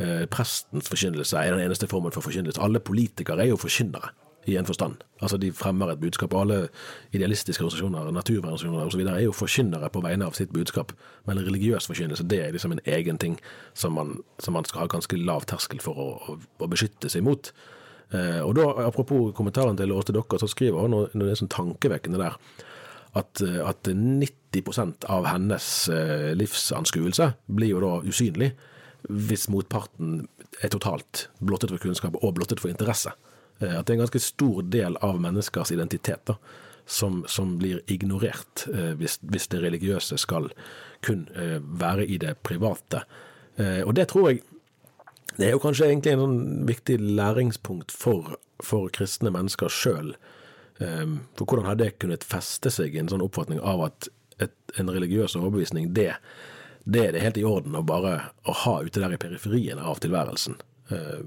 eh, 0.00 0.24
prestens 0.30 0.88
forkynnelse 0.90 1.38
er 1.38 1.54
den 1.54 1.64
eneste 1.66 1.88
formen 1.90 2.12
for 2.12 2.24
forkynnelse. 2.24 2.60
Alle 2.62 2.80
politikere 2.80 3.44
er 3.44 3.52
jo 3.52 3.60
forkynnere, 3.60 4.12
i 4.46 4.56
en 4.56 4.66
forstand. 4.66 4.94
Altså 5.20 5.36
De 5.36 5.52
fremmer 5.52 5.90
et 5.90 6.00
budskap. 6.00 6.34
Alle 6.34 6.68
idealistiske 7.12 7.64
organisasjoner, 7.64 8.10
naturvernorganisasjoner 8.10 8.86
osv. 8.86 9.00
er 9.00 9.24
jo 9.24 9.32
forkynnere 9.32 9.90
på 9.92 10.00
vegne 10.00 10.26
av 10.26 10.32
sitt 10.32 10.52
budskap. 10.52 10.92
Men 11.26 11.38
religiøs 11.38 11.86
forkynnelse 11.86 12.24
det 12.28 12.40
er 12.44 12.52
liksom 12.52 12.72
en 12.72 12.80
egen 12.86 13.18
ting 13.18 13.38
som 13.74 13.92
man, 13.92 14.22
som 14.38 14.56
man 14.56 14.64
skal 14.64 14.80
ha 14.80 14.86
ganske 14.86 15.16
lav 15.16 15.44
terskel 15.50 15.82
for 15.84 16.00
å, 16.00 16.08
å, 16.28 16.38
å 16.58 16.70
beskytte 16.70 17.12
seg 17.12 17.24
mot. 17.26 17.52
Eh, 18.10 18.40
og 18.40 18.56
da, 18.58 18.66
Apropos 18.86 19.34
kommentaren 19.36 19.76
til 19.76 19.92
Åste 19.92 20.16
Dokker, 20.16 20.40
så 20.40 20.48
skriver 20.50 20.86
hun 20.86 20.96
noe, 20.96 21.12
noe 21.14 21.36
sånn 21.36 21.52
tankevekkende 21.52 22.22
der. 22.22 22.40
at, 23.14 23.40
eh, 23.42 23.60
at 23.66 23.88
90 23.90 25.06
av 25.10 25.26
hennes 25.26 25.88
eh, 25.88 26.30
livsanskuelse 26.38 27.32
blir 27.50 27.74
jo 27.74 27.80
da 27.82 27.96
usynlig 28.06 28.52
hvis 29.10 29.48
motparten 29.52 30.28
er 30.62 30.72
totalt 30.72 31.28
blottet 31.38 31.72
for 31.72 31.82
kunnskap 31.82 32.16
og 32.20 32.34
blottet 32.38 32.60
for 32.62 32.72
interesse. 32.72 33.12
Eh, 33.60 33.78
At 33.78 33.86
det 33.86 33.94
er 33.94 33.98
en 33.98 34.04
ganske 34.06 34.22
stor 34.24 34.62
del 34.62 34.98
av 35.04 35.20
menneskers 35.20 35.72
identitet 35.72 36.24
da, 36.30 36.36
som, 36.86 37.24
som 37.28 37.58
blir 37.58 37.82
ignorert 37.86 38.66
eh, 38.72 38.92
hvis, 38.98 39.18
hvis 39.22 39.48
det 39.52 39.62
religiøse 39.64 40.18
skal 40.18 40.50
kun 41.06 41.28
eh, 41.34 41.58
være 41.60 42.06
i 42.06 42.18
det 42.20 42.38
private. 42.42 43.04
Og 43.60 43.90
det 43.92 44.06
tror 44.08 44.30
jeg 44.30 44.38
det 45.36 45.44
er 45.44 45.50
jo 45.52 45.60
kanskje 45.60 45.90
egentlig 45.90 46.14
en 46.14 46.22
sånn 46.22 46.44
viktig 46.64 46.94
læringspunkt 47.18 47.92
for, 47.92 48.38
for 48.64 48.88
kristne 48.94 49.28
mennesker 49.34 49.68
sjøl. 49.68 50.14
For 50.78 51.44
hvordan 51.44 51.66
har 51.68 51.76
det 51.76 51.90
kunnet 52.00 52.24
feste 52.24 52.72
seg 52.72 52.94
i 52.94 53.02
en 53.02 53.10
sånn 53.12 53.24
oppfatning 53.26 53.60
av 53.60 53.82
at 53.90 54.08
et, 54.40 54.54
en 54.80 54.88
religiøs 54.88 55.36
overbevisning, 55.36 55.90
det, 55.92 56.14
det 56.84 57.02
er 57.06 57.12
det 57.14 57.22
helt 57.24 57.38
i 57.40 57.46
orden 57.46 57.76
å 57.76 57.84
bare 57.86 58.14
å 58.48 58.54
ha 58.64 58.74
ute 58.82 59.02
der 59.02 59.14
i 59.14 59.20
periferien 59.20 59.78
av 59.78 60.00
tilværelsen. 60.02 60.58
Eh, 60.90 61.24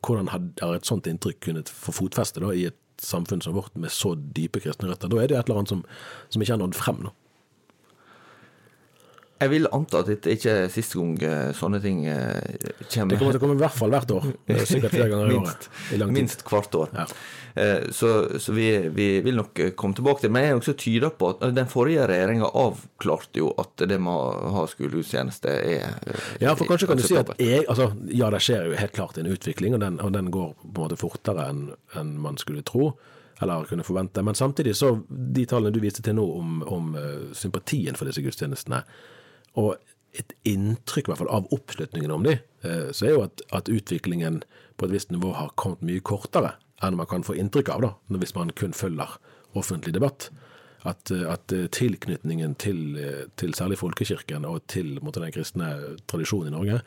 Hvordan 0.00 0.30
har 0.32 0.74
et 0.74 0.88
sånt 0.88 1.04
inntrykk 1.10 1.42
kunnet 1.44 1.68
få 1.68 1.92
fotfeste 1.92 2.40
da, 2.40 2.54
i 2.56 2.70
et 2.70 2.78
samfunn 3.04 3.42
som 3.44 3.52
vårt 3.52 3.74
med 3.76 3.92
så 3.92 4.14
dype 4.16 4.62
kristne 4.64 4.88
røtter? 4.88 5.12
Da 5.12 5.18
er 5.20 5.28
det 5.28 5.36
et 5.36 5.50
eller 5.50 5.60
annet 5.60 5.72
som, 5.74 5.82
som 6.32 6.40
ikke 6.40 6.54
har 6.54 6.62
nådd 6.62 6.78
frem. 6.78 7.02
Da. 7.04 7.12
Jeg 9.40 9.50
vil 9.54 9.66
anta 9.72 10.02
at 10.02 10.08
dette 10.10 10.32
ikke 10.36 10.52
er 10.66 10.72
siste 10.72 10.98
gang 11.00 11.14
eh, 11.24 11.50
sånne 11.56 11.78
ting 11.80 12.02
eh, 12.04 12.40
kommer. 12.92 13.14
Det 13.14 13.18
kommer 13.20 13.32
til 13.32 13.38
å 13.38 13.42
komme 13.46 13.54
i 13.56 13.60
hvert 13.62 13.76
fall 13.78 13.92
hvert 13.94 14.10
år. 14.12 14.26
Er 14.52 14.58
Sikkert 14.68 14.92
flere 14.92 15.08
ganger 15.08 15.30
i 15.32 15.36
året. 15.38 15.68
minst, 16.16 16.42
hvert 16.44 16.74
år. 16.76 16.90
Ja. 16.92 17.06
Eh, 17.54 17.86
Så, 17.96 18.10
så 18.38 18.52
vi, 18.52 18.66
vi 18.94 19.06
vil 19.24 19.38
nok 19.40 19.58
komme 19.80 19.96
tilbake 19.96 20.22
til 20.22 20.30
Men 20.30 20.44
jeg 20.44 20.52
er 20.52 20.58
også 20.60 20.74
tyder 20.78 21.10
på 21.18 21.32
at 21.32 21.40
den 21.56 21.66
forrige 21.72 22.04
regjeringa 22.06 22.50
avklarte 22.60 23.40
jo 23.40 23.48
at 23.58 23.82
det 23.90 23.96
med 23.98 24.12
å 24.12 24.52
ha 24.54 24.64
skolegudstjeneste 24.70 25.54
er 25.72 25.96
Ja, 26.42 26.52
for 26.54 26.68
kanskje 26.68 26.90
kan 26.90 27.00
du 27.00 27.06
si 27.08 27.16
at 27.18 27.32
jeg, 27.40 27.64
altså, 27.64 27.88
ja, 28.12 28.28
det 28.30 28.42
skjer 28.44 28.68
jo 28.70 28.76
helt 28.78 28.94
klart 28.94 29.18
en 29.18 29.30
utvikling, 29.32 29.74
og 29.74 29.82
den, 29.82 29.96
og 30.04 30.12
den 30.14 30.28
går 30.34 30.52
på 30.60 30.68
en 30.68 30.82
måte 30.84 31.00
fortere 31.00 31.48
enn 31.50 31.64
en 31.98 32.12
man 32.22 32.36
skulle 32.38 32.62
tro, 32.66 32.92
eller 33.40 33.64
kunne 33.66 33.86
forvente. 33.88 34.22
Men 34.22 34.36
samtidig 34.38 34.76
så, 34.76 34.92
de 35.08 35.46
tallene 35.48 35.72
du 35.74 35.80
viste 35.82 36.04
til 36.06 36.18
nå 36.20 36.26
om, 36.36 36.60
om 36.68 36.92
sympatien 37.34 37.96
for 37.96 38.06
disse 38.10 38.22
gudstjenestene, 38.22 38.82
og 39.58 39.76
et 40.18 40.32
inntrykk 40.48 41.06
i 41.06 41.12
hvert 41.12 41.22
fall 41.22 41.32
av 41.32 41.48
oppslutningen 41.54 42.12
om 42.14 42.24
de, 42.26 42.36
eh, 42.66 42.90
så 42.94 43.06
er 43.06 43.14
jo 43.14 43.24
at, 43.28 43.42
at 43.54 43.70
utviklingen 43.70 44.42
på 44.76 44.86
et 44.86 44.94
visst 44.94 45.12
nivå 45.14 45.32
har 45.36 45.52
kommet 45.60 45.84
mye 45.86 46.02
kortere 46.02 46.56
enn 46.82 46.96
man 46.96 47.08
kan 47.08 47.24
få 47.26 47.36
inntrykk 47.38 47.70
av, 47.74 47.84
da, 47.84 48.18
hvis 48.22 48.34
man 48.34 48.52
kun 48.56 48.74
følger 48.76 49.18
offentlig 49.58 49.92
debatt. 49.94 50.30
At, 50.88 51.12
eh, 51.12 51.26
at 51.28 51.52
eh, 51.54 51.68
tilknytningen 51.70 52.56
til, 52.62 52.98
til 53.40 53.54
særlig 53.54 53.78
folkekirken 53.82 54.48
og 54.48 54.64
til 54.70 54.96
måtte, 55.04 55.22
den 55.22 55.34
kristne 55.34 55.72
tradisjonen 56.10 56.50
i 56.50 56.56
Norge, 56.56 56.80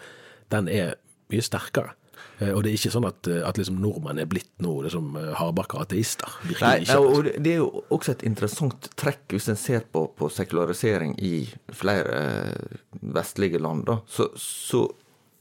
den 0.54 0.72
er 0.72 0.98
mye 1.32 1.46
sterkere. 1.46 1.96
Eh, 2.40 2.52
Og 2.54 2.64
det 2.64 2.72
er 2.72 2.78
ikke 2.78 2.92
sånn 2.94 3.08
at, 3.08 3.28
eh, 3.28 3.42
at 3.48 3.58
liksom 3.58 3.80
nordmenn 3.82 4.20
er 4.20 4.26
blitt 4.30 4.50
nå 4.64 4.74
liksom 4.86 5.16
eh, 5.20 5.34
hardbarka 5.40 5.82
ateister. 5.84 6.30
Nei, 6.62 6.80
ikke. 6.84 6.98
og 7.00 7.24
det- 7.26 7.54
er 7.54 7.58
jo 7.62 7.84
også 7.92 8.12
et 8.12 8.24
interessant 8.24 8.90
trekk 8.96 9.28
hvis 9.36 9.50
en 9.50 9.56
ser 9.60 9.82
på, 9.92 10.08
på 10.16 10.30
sekularisering 10.32 11.16
i 11.20 11.48
flere 11.72 12.54
vestlige 13.02 13.60
land. 13.62 13.86
Da. 13.86 14.00
Så, 14.08 14.30
så 14.38 14.86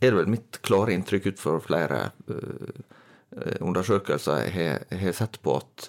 er 0.02 0.10
det 0.10 0.18
vel 0.22 0.32
mitt 0.34 0.62
klare 0.62 0.92
inntrykk 0.96 1.26
ut 1.32 1.38
fra 1.38 1.58
flere 1.62 2.00
eh, 2.28 3.58
undersøkelser 3.60 4.48
jeg 4.52 5.00
har- 5.00 5.12
sett 5.12 5.38
på, 5.42 5.56
at 5.56 5.88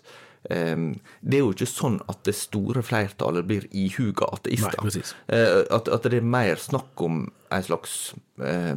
um, 0.49 0.99
det 1.23 1.37
er 1.37 1.43
jo 1.43 1.51
ikke 1.53 1.67
sånn 1.67 1.99
at 2.11 2.23
det 2.27 2.35
store 2.35 2.81
flertallet 2.83 3.45
blir 3.47 3.65
ihuga 3.71 4.27
ateister. 4.35 4.75
Nei, 4.83 5.03
at, 5.71 5.87
at 5.87 6.03
det 6.03 6.19
er 6.19 6.21
mer 6.27 6.55
snakk 6.59 6.99
om 7.03 7.25
en 7.51 7.63
slags 7.63 8.13
eh, 8.43 8.75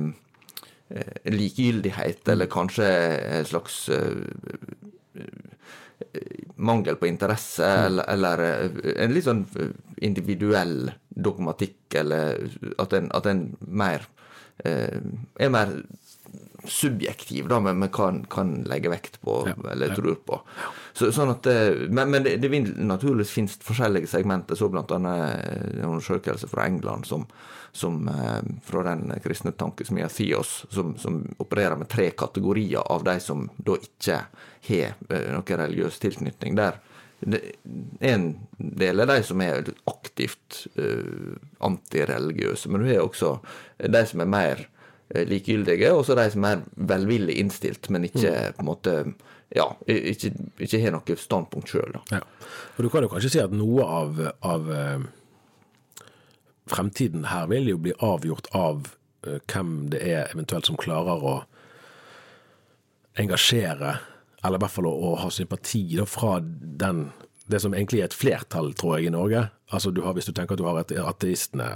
likegyldighet, 1.27 2.29
eller 2.29 2.47
kanskje 2.47 2.87
en 3.39 3.49
slags 3.49 3.89
eh, 3.89 4.23
mangel 6.57 6.97
på 6.97 7.07
interesse, 7.07 7.67
eller, 7.67 8.05
eller 8.09 8.43
eh, 8.45 8.71
en 9.05 9.15
litt 9.15 9.27
sånn 9.27 9.45
eh, 9.59 9.73
individuell 10.07 10.91
dogmatikk, 11.09 11.79
eller 12.01 12.47
at 12.83 12.97
en, 12.97 13.11
at 13.17 13.29
en 13.31 13.47
mer 13.61 14.07
eh, 14.65 15.01
er 15.41 15.53
mer 15.53 15.79
subjektiv, 16.67 17.47
da, 17.51 17.61
men, 17.63 17.79
hva 17.95 18.09
kan 18.33 18.57
legge 18.67 18.91
vekt 18.91 19.21
på, 19.23 19.39
Ja, 19.47 19.55
eller 19.71 19.93
ja. 19.93 19.99
tror 19.99 20.17
på. 20.27 20.41
Så, 20.97 21.13
sånn 21.15 21.31
at, 21.37 21.47
eh, 21.51 21.87
men, 21.89 22.11
men 22.13 22.27
det, 22.27 22.39
det 22.43 22.51
vil 22.53 22.73
naturligvis 22.77 23.35
finnes 23.37 23.59
forskjellige 23.65 24.11
segmenter, 24.11 24.59
så 24.59 24.71
annet 24.73 24.97
en 24.97 25.11
undersøkelse 25.93 26.51
fra 26.51 26.67
England 26.67 27.07
som, 27.09 27.29
som 27.77 28.09
eh, 28.09 28.41
fra 28.65 28.83
den 28.83 29.13
kristne 29.25 29.53
tankesmia 29.53 30.09
Theos, 30.09 30.65
som, 30.71 30.97
som 30.99 31.35
opererer 31.39 31.77
med 31.77 31.89
tre 31.89 32.11
kategorier 32.11 32.81
av 32.93 33.05
de 33.05 33.19
som 33.21 33.49
da 33.57 33.77
ikke 33.77 34.21
har 34.69 34.95
eh, 35.11 35.27
noen 35.33 35.61
religiøs 35.63 35.99
tilknytning. 36.03 36.57
Der 36.57 36.79
er 37.27 37.45
en 38.01 38.25
del 38.59 39.01
av 39.01 39.13
de 39.13 39.21
som 39.25 39.41
er 39.45 39.71
aktivt 39.89 40.67
eh, 40.81 41.37
antireligiøse, 41.65 42.73
men 42.73 42.85
du 42.85 42.91
har 42.91 43.05
også 43.05 43.39
de 43.85 44.03
som 44.09 44.25
er 44.25 44.33
mer 44.33 44.67
likegyldige, 45.15 45.93
og 45.95 46.03
så 46.03 46.17
de 46.19 46.25
som 46.33 46.45
er 46.49 46.65
velvillig 46.75 47.37
innstilt, 47.39 47.87
men 47.95 48.09
ikke 48.09 48.33
på 48.57 48.65
en 48.65 48.67
måte 48.67 48.95
ja, 49.55 49.69
ikke, 49.87 50.33
ikke 50.67 50.81
har 50.83 50.97
noe 50.97 51.17
standpunkt 51.21 51.71
sjøl. 51.71 51.95
Ja. 52.11 52.25
Og 52.75 52.81
du 52.83 52.91
kan 52.91 53.07
jo 53.07 53.13
kanskje 53.13 53.31
si 53.37 53.43
at 53.45 53.55
noe 53.55 53.87
av, 53.87 54.19
av 54.43 54.67
fremtiden 56.71 57.29
her 57.31 57.47
vil 57.51 57.71
jo 57.71 57.79
bli 57.83 57.95
avgjort 58.05 58.51
av 58.57 58.89
uh, 59.27 59.39
hvem 59.53 59.91
det 59.93 60.03
er 60.03 60.33
eventuelt 60.35 60.69
som 60.69 60.79
klarer 60.81 61.23
å 61.23 61.37
engasjere, 63.17 63.97
eller 64.45 64.61
i 64.61 64.65
hvert 64.65 64.75
fall 64.75 64.89
å, 64.91 64.93
å 64.93 65.15
ha 65.23 65.31
sympati 65.33 65.87
da, 65.97 66.05
fra 66.09 66.39
den 66.43 67.09
det 67.47 67.61
som 67.63 67.75
egentlig 67.75 68.01
er 68.03 68.09
et 68.09 68.17
flertall, 68.17 68.73
tror 68.75 68.97
jeg, 68.97 69.07
i 69.07 69.15
Norge. 69.15 69.45
Altså 69.71 69.91
du 69.91 70.01
har, 70.03 70.15
Hvis 70.15 70.27
du 70.27 70.33
tenker 70.33 70.55
at 70.55 70.59
du 70.59 70.67
har 70.67 70.81
ateistene, 70.83 71.69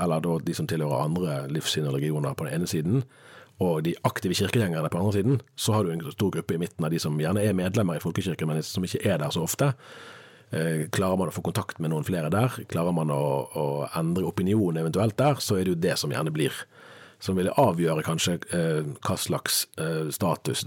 eller 0.00 0.20
da 0.20 0.38
de 0.42 0.54
som 0.54 0.66
tilhører 0.66 1.04
andre 1.04 1.36
livssyn 1.50 1.86
og 1.86 1.94
religioner 1.94 2.34
på 2.34 2.46
den 2.46 2.54
ene 2.54 2.66
siden, 2.66 3.04
og 3.62 3.84
de 3.86 3.94
aktive 4.04 4.34
kirkegjengerne 4.34 4.88
på 4.90 4.98
den 4.98 5.06
andre 5.06 5.12
siden, 5.12 5.40
så 5.56 5.72
har 5.72 5.84
du 5.84 5.92
en 5.92 6.02
stor 6.12 6.30
gruppe 6.30 6.54
i 6.54 6.58
midten 6.60 6.84
av 6.84 6.90
de 6.90 6.98
som 7.00 7.20
gjerne 7.20 7.40
er 7.40 7.56
medlemmer 7.56 7.96
i 7.96 8.02
folkekirken, 8.02 8.48
men 8.48 8.62
som 8.62 8.84
ikke 8.84 9.04
er 9.06 9.22
der 9.22 9.30
så 9.30 9.46
ofte. 9.46 9.72
Eh, 10.54 10.86
Klarer 10.94 11.18
man 11.18 11.30
å 11.30 11.34
få 11.34 11.42
kontakt 11.42 11.80
med 11.82 11.90
noen 11.90 12.06
flere 12.06 12.30
der, 12.30 12.54
klarer 12.70 12.94
man 12.94 13.10
å, 13.10 13.22
å 13.50 13.66
endre 13.98 14.28
opinionen 14.28 14.84
eventuelt 14.84 15.16
der, 15.18 15.40
så 15.42 15.58
er 15.58 15.66
det 15.66 15.74
jo 15.74 15.84
det 15.88 15.96
som 15.98 16.14
gjerne 16.14 16.34
blir 16.34 16.54
som 17.18 17.38
vil 17.38 17.48
avgjøre 17.48 18.04
kanskje 18.06 18.38
eh, 18.54 18.88
hva 19.02 19.16
slags 19.18 19.64
eh, 19.80 20.06
status 20.12 20.66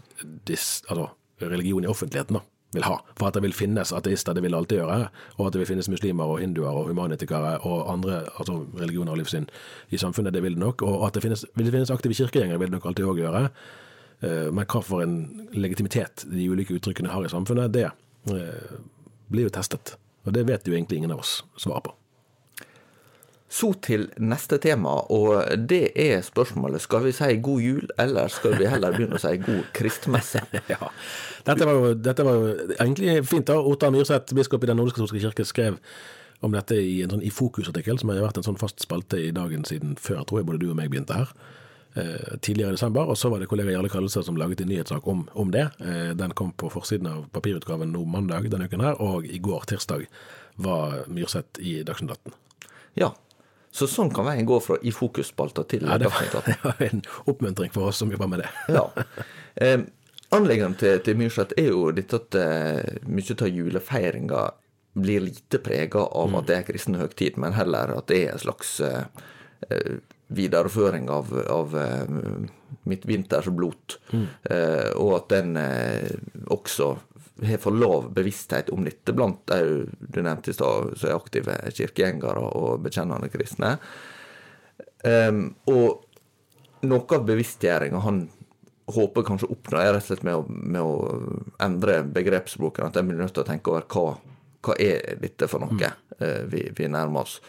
dis, 0.49 0.79
altså, 0.89 1.11
religion 1.45 1.85
i 1.85 1.91
offentligheten 1.91 2.39
da, 2.39 2.41
vil 2.75 2.87
ha. 2.89 2.97
For 3.15 3.29
at 3.29 3.37
det 3.37 3.43
vil 3.45 3.55
finnes 3.55 3.93
ateister, 3.95 4.35
det 4.35 4.43
vil 4.43 4.57
alltid 4.57 4.81
gjøre, 4.81 4.97
og 5.37 5.43
at 5.45 5.55
det 5.55 5.61
vil 5.61 5.69
finnes 5.71 5.91
muslimer 5.93 6.33
og 6.33 6.41
hinduer 6.43 6.73
og 6.73 6.89
humanitikere 6.89 7.55
og 7.69 7.85
andre 7.93 8.23
altså, 8.33 8.63
religioner 8.81 9.13
og 9.13 9.21
livssyn 9.21 9.47
i 9.93 10.01
samfunnet, 10.01 10.35
det 10.35 10.43
vil 10.43 10.57
det 10.57 10.65
nok. 10.65 10.83
Og 10.89 11.05
at 11.07 11.15
det 11.15 11.23
finnes, 11.23 11.45
vil 11.53 11.69
det 11.69 11.75
finnes 11.77 11.93
aktive 11.93 12.17
kirkegjengere, 12.17 12.59
vil 12.59 12.73
det 12.73 12.79
nok 12.79 12.89
alltid 12.91 13.07
òg 13.13 13.23
gjøre. 13.23 13.45
Men 14.51 14.67
hva 14.67 14.81
for 14.83 14.99
en 14.99 15.13
legitimitet 15.55 16.25
de 16.27 16.49
ulike 16.51 16.75
uttrykkene 16.75 17.13
har 17.13 17.23
i 17.23 17.31
samfunnet, 17.31 17.71
det 17.71 17.85
blir 19.31 19.47
jo 19.47 19.55
testet. 19.55 19.95
Og 20.27 20.35
det 20.35 20.45
vet 20.49 20.67
jo 20.67 20.75
egentlig 20.75 20.99
ingen 20.99 21.15
av 21.15 21.23
oss 21.23 21.39
svaret 21.57 21.87
på. 21.87 21.95
Så 23.49 23.71
til 23.81 24.03
neste 24.21 24.59
tema, 24.61 24.91
og 25.09 25.41
det 25.69 25.89
er 25.97 26.19
spørsmålet 26.21 26.83
skal 26.83 27.07
vi 27.07 27.13
si 27.17 27.39
god 27.41 27.63
jul, 27.65 27.87
eller 27.97 28.29
skal 28.29 28.53
vi 28.59 28.67
heller 28.69 28.93
begynne 28.93 29.17
å 29.17 29.21
si 29.23 29.31
god 29.41 29.71
kristmesse? 29.73 30.43
Ja. 30.69 30.91
Dette 31.47 31.65
var, 31.65 31.73
jo, 31.73 31.95
dette 31.97 32.25
var 32.27 32.37
jo 32.37 32.51
egentlig 32.75 33.23
fint. 33.25 33.47
da. 33.49 33.57
Ottar 33.57 33.89
Myrseth, 33.95 34.35
biskop 34.37 34.63
i 34.63 34.69
Den 34.69 34.77
nordisk-katolske 34.77 35.23
kirke, 35.23 35.47
skrev 35.49 35.79
om 36.45 36.53
dette 36.53 36.77
i 36.77 36.99
en 37.01 37.15
sånn 37.15 37.25
i 37.25 37.31
Fokus-artikkel, 37.33 37.97
som 37.97 38.11
har 38.13 38.21
vært 38.21 38.37
en 38.37 38.45
sånn 38.51 38.59
fast 38.59 38.85
spalte 38.85 39.17
i 39.17 39.33
dagen 39.35 39.65
siden 39.65 39.97
før, 39.99 40.21
tror 40.29 40.43
jeg 40.43 40.49
både 40.51 40.61
du 40.61 40.69
og 40.69 40.77
meg 40.77 40.93
begynte 40.93 41.17
her. 41.17 41.33
Eh, 41.99 42.37
tidligere 42.41 42.73
i 42.73 42.77
desember, 42.77 43.09
og 43.11 43.17
så 43.17 43.29
var 43.29 43.41
det 43.41 43.49
kollega 43.51 43.73
Jarle 43.73 43.89
Kallestad 43.91 44.25
som 44.27 44.37
laget 44.39 44.61
en 44.61 44.69
nyhetssak 44.71 45.07
om, 45.07 45.25
om 45.33 45.51
det. 45.51 45.67
Eh, 45.79 46.11
den 46.17 46.33
kom 46.37 46.51
på 46.51 46.69
forsiden 46.73 47.09
av 47.11 47.25
papirutgaven 47.35 47.91
nå 47.93 48.03
mandag 48.07 48.49
denne 48.51 48.69
uken 48.69 48.83
her, 48.85 48.99
og 49.03 49.27
i 49.27 49.39
går, 49.43 49.65
tirsdag, 49.71 50.05
var 50.59 51.03
Myrseth 51.07 51.61
i 51.63 51.79
Dagsnytt 51.87 52.15
18. 52.17 52.37
Ja, 52.99 53.13
så 53.71 53.87
sånn 53.87 54.09
kan 54.13 54.25
veien 54.27 54.47
gå 54.49 54.57
fra 54.63 54.79
i 54.81 54.91
fokusspalta 54.95 55.63
til 55.69 55.85
Ja, 55.85 55.99
det 56.01 56.09
Dagsnytt 56.09 56.35
var, 56.35 56.47
18. 56.47 56.51
det 56.55 56.59
var 56.65 56.83
en 56.89 57.03
oppmuntring 57.33 57.73
for 57.75 57.91
oss 57.91 58.01
som 58.01 58.11
jobber 58.11 58.31
med 58.31 58.45
det. 58.45 58.51
Ja. 58.79 58.87
Eh, 59.55 59.79
Anleggene 60.29 60.77
til, 60.77 60.99
til 61.01 61.17
Myrseth 61.17 61.57
er 61.57 61.71
jo 61.71 61.87
dette 61.95 62.19
at 62.19 62.35
eh, 62.37 62.99
mye 63.09 63.33
av 63.33 63.49
julefeiringa 63.49 64.43
blir 64.99 65.23
lite 65.25 65.57
prega 65.63 66.03
av 66.05 66.35
at 66.37 66.49
det 66.49 66.57
er 66.57 66.67
kristen 66.67 66.97
høgtid, 66.99 67.37
men 67.41 67.55
heller 67.57 67.95
at 67.95 68.09
det 68.11 68.19
er 68.25 68.35
en 68.35 68.41
slags 68.41 68.75
eh, 68.85 69.07
eh, 69.69 69.97
videreføring 70.29 71.09
av, 71.09 71.31
av 71.49 71.75
eh, 71.77 72.09
mitt 72.89 73.05
vinters 73.09 73.49
blot. 73.49 73.99
mm. 74.11 74.25
og 75.01 75.15
at 75.17 75.29
den 75.33 75.57
eh, 75.57 76.11
også 76.53 76.93
har 77.45 77.57
for 77.57 77.71
lav 77.71 78.09
bevissthet 78.13 78.69
om 78.69 78.83
dette 78.85 79.13
blant 79.15 79.41
de 79.47 79.85
du 79.99 80.21
nevnte 80.21 80.51
i 80.51 80.55
stad, 80.55 80.93
som 80.97 81.09
er 81.09 81.15
aktive 81.15 81.55
kirkegjengere 81.75 82.43
og 82.43 82.83
bekjennende 82.83 83.29
kristne. 83.31 83.77
Um, 85.03 85.45
og 85.71 86.03
noe 86.89 87.15
av 87.15 87.25
bevisstgjøringa 87.27 88.01
han 88.03 88.25
håper 88.89 89.25
kanskje 89.27 89.49
å 89.49 89.53
oppnå, 89.53 89.79
er 89.79 89.93
rett 89.93 90.07
og 90.07 90.09
slett 90.09 90.25
med 90.27 90.39
å, 90.39 90.43
med 90.49 90.81
å 90.81 90.93
endre 91.61 92.01
begrepsbruken. 92.09 92.89
At 92.89 92.99
en 92.99 93.09
blir 93.11 93.19
nødt 93.21 93.35
til 93.37 93.45
å 93.45 93.47
tenke 93.47 93.71
over 93.71 93.85
hva, 93.93 94.05
hva 94.65 94.77
er 94.81 95.19
dette 95.21 95.49
for 95.51 95.63
noe 95.63 95.77
mm. 95.77 96.15
uh, 96.19 96.43
vi, 96.51 96.65
vi, 96.75 96.89
nærmer 96.91 97.27
oss. 97.27 97.39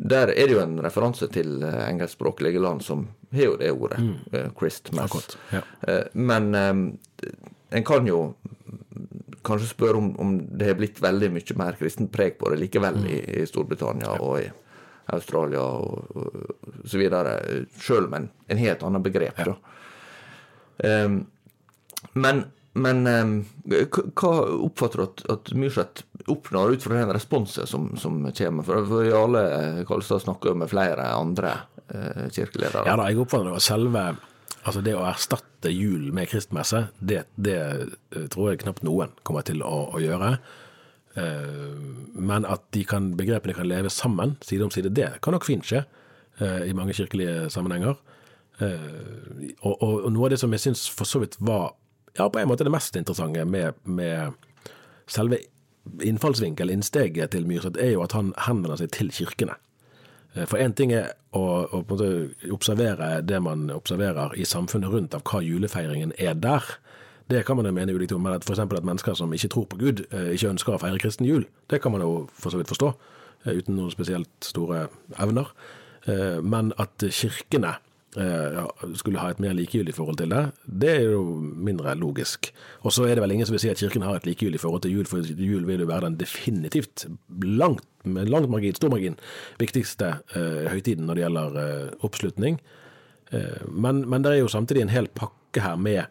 Der 0.00 0.30
er 0.32 0.48
det 0.48 0.54
jo 0.54 0.62
en 0.62 0.78
referanse 0.80 1.28
til 1.32 1.58
uh, 1.60 1.82
engelskspråklige 1.84 2.62
land 2.62 2.80
som 2.84 3.04
har 3.34 3.50
jo 3.50 3.56
det 3.60 3.72
ordet. 3.72 4.00
Mm. 4.00 4.14
Uh, 4.32 4.46
Christmas. 4.56 5.36
Ja. 5.52 5.60
Uh, 5.84 6.06
men 6.16 6.54
en 7.70 7.84
kan 7.84 8.08
jo 8.08 8.34
kanskje 9.44 9.68
spørre 9.70 10.00
om, 10.00 10.14
om, 10.20 10.32
det 10.58 10.70
har 10.70 10.78
blitt 10.78 11.02
veldig 11.02 11.30
mye 11.32 11.56
mer 11.56 11.76
kristent 11.80 12.12
preg 12.12 12.38
på 12.40 12.50
det 12.52 12.60
likevel 12.60 13.00
mm. 13.00 13.06
i, 13.08 13.18
i, 13.40 13.46
Storbritannia 13.48 14.08
ja. 14.08 14.16
og 14.20 14.40
i 14.40 14.48
Australia 15.14 15.62
og, 15.64 16.16
og 16.16 16.88
så 16.88 17.00
videre, 17.00 17.36
sjøl 17.80 18.08
om 18.08 18.16
en, 18.18 18.28
en 18.52 18.60
helt 18.60 18.84
annet 18.86 19.04
begrep. 19.04 19.40
Ja. 19.42 19.56
Um, 21.04 21.22
men, 22.12 22.44
men 22.72 23.06
um, 23.06 23.32
hva 23.66 24.32
oppfatter 24.62 25.00
du 25.00 25.04
at, 25.08 25.22
at 25.32 25.50
Myrseth 25.58 26.04
oppnår 26.30 26.76
ut 26.76 26.84
fra 26.84 27.00
den 27.00 27.10
responsen 27.14 27.66
som, 27.66 27.88
som 27.98 28.22
kommer? 28.30 28.66
For, 28.66 29.02
Jarle 29.08 29.42
Kalstad 29.88 30.22
snakker 30.22 30.52
jo 30.52 30.60
med 30.60 30.70
flere 30.70 31.08
andre 31.16 31.56
uh, 31.90 32.28
kirkeledere. 32.30 32.86
Ja 32.86 32.94
da, 33.00 33.08
jeg 33.10 33.22
oppfatter 33.24 33.50
det. 33.50 33.64
Selve 33.66 34.10
Altså 34.60 34.82
Det 34.84 34.92
å 34.92 35.06
erstatte 35.08 35.70
jul 35.72 36.10
med 36.12 36.28
kristmesse, 36.28 36.82
det, 37.00 37.22
det 37.40 37.54
eh, 37.56 38.26
tror 38.28 38.50
jeg 38.50 38.58
knapt 38.60 38.82
noen 38.84 39.14
kommer 39.24 39.40
til 39.48 39.62
å, 39.64 39.86
å 39.96 40.02
gjøre. 40.02 40.34
Men 41.16 42.44
at 42.44 42.66
de 42.76 42.82
kan, 42.84 43.06
begrepene 43.16 43.54
kan 43.56 43.70
leve 43.70 43.88
sammen, 43.88 44.34
side 44.44 44.66
om 44.66 44.74
side, 44.74 44.92
det 44.92 45.08
kan 45.24 45.32
nok 45.32 45.48
fint 45.48 45.64
skje 45.64 45.80
i 46.68 46.76
mange 46.76 46.92
kirkelige 46.92 47.48
sammenhenger. 47.56 47.96
Og, 48.60 49.72
og, 49.72 49.96
og, 50.04 50.10
noe 50.12 50.28
av 50.28 50.34
det 50.34 50.42
som 50.44 50.52
jeg 50.52 50.66
syns 50.66 50.84
for 50.92 51.08
så 51.08 51.24
vidt 51.24 51.40
var 51.40 51.72
ja, 52.20 52.28
på 52.28 52.40
en 52.40 52.50
måte 52.50 52.66
det 52.66 52.74
mest 52.74 52.96
interessante 52.98 53.44
med, 53.48 53.80
med 53.84 54.36
selve 55.10 55.40
innfallsvinkel, 56.04 56.70
innsteget 56.70 57.32
til 57.32 57.46
Myrseth, 57.48 57.80
er 57.80 57.94
jo 57.94 58.04
at 58.04 58.14
han 58.16 58.34
henvender 58.46 58.80
seg 58.80 58.92
til 58.94 59.10
kirkene. 59.14 59.56
Eh, 60.34 60.46
for 60.46 60.60
én 60.62 60.74
ting 60.76 60.92
er 60.94 61.12
å, 61.36 61.64
å 61.66 61.82
observere 62.54 63.18
det 63.26 63.40
man 63.42 63.68
observerer 63.74 64.36
i 64.38 64.46
samfunnet 64.48 64.92
rundt 64.92 65.16
av 65.16 65.24
hva 65.26 65.42
julefeiringen 65.44 66.14
er 66.18 66.36
der. 66.38 66.66
Det 67.30 67.44
kan 67.46 67.58
man 67.58 67.68
jo 67.68 67.74
mene 67.74 67.94
ulikt 67.94 68.14
om, 68.14 68.24
men 68.26 68.40
f.eks. 68.42 68.62
at 68.62 68.86
mennesker 68.86 69.16
som 69.18 69.32
ikke 69.34 69.52
tror 69.54 69.68
på 69.70 69.80
Gud, 69.80 70.04
eh, 70.10 70.32
ikke 70.34 70.52
ønsker 70.54 70.76
å 70.76 70.82
feire 70.82 71.02
kristen 71.02 71.28
jul, 71.28 71.46
det 71.70 71.82
kan 71.82 71.94
man 71.94 72.04
jo 72.04 72.26
for 72.34 72.52
så 72.52 72.60
vidt 72.60 72.72
forstå, 72.72 72.94
eh, 73.46 73.60
uten 73.60 73.78
noen 73.78 73.94
spesielt 73.94 74.32
store 74.44 74.88
evner. 75.18 75.52
Men 76.40 76.70
at 76.80 77.02
kirkene 77.12 77.74
skulle 78.98 79.20
ha 79.22 79.30
et 79.30 79.40
mer 79.42 79.54
likegyldig 79.54 79.94
forhold 79.94 80.18
til 80.18 80.32
det, 80.32 80.42
det 80.66 80.90
er 80.90 81.12
jo 81.12 81.22
mindre 81.38 81.94
logisk. 81.94 82.50
Og 82.82 82.92
så 82.92 83.06
er 83.06 83.14
det 83.14 83.22
vel 83.22 83.36
ingen 83.36 83.46
som 83.46 83.54
vil 83.54 83.62
si 83.62 83.70
at 83.70 83.78
Kirken 83.78 84.02
har 84.02 84.18
et 84.18 84.26
likegyldig 84.26 84.60
forhold 84.60 84.82
til 84.82 84.96
jul, 84.96 85.06
for 85.06 85.22
jul 85.22 85.66
vil 85.68 85.84
jo 85.84 85.86
være 85.86 86.08
den 86.08 86.18
definitivt 86.18 87.06
langt, 87.42 87.86
med 88.04 88.30
langt 88.32 88.50
margin, 88.50 88.74
stor 88.74 88.90
margin, 88.90 89.18
viktigste 89.60 90.14
eh, 90.34 90.70
høytiden 90.72 91.06
når 91.06 91.18
det 91.18 91.24
gjelder 91.26 91.58
eh, 91.62 91.90
oppslutning. 92.06 92.60
Eh, 93.30 93.66
men, 93.70 94.02
men 94.10 94.24
det 94.26 94.34
er 94.34 94.42
jo 94.42 94.50
samtidig 94.50 94.86
en 94.86 94.94
hel 94.94 95.10
pakke 95.14 95.62
her 95.62 95.76
med, 95.78 96.08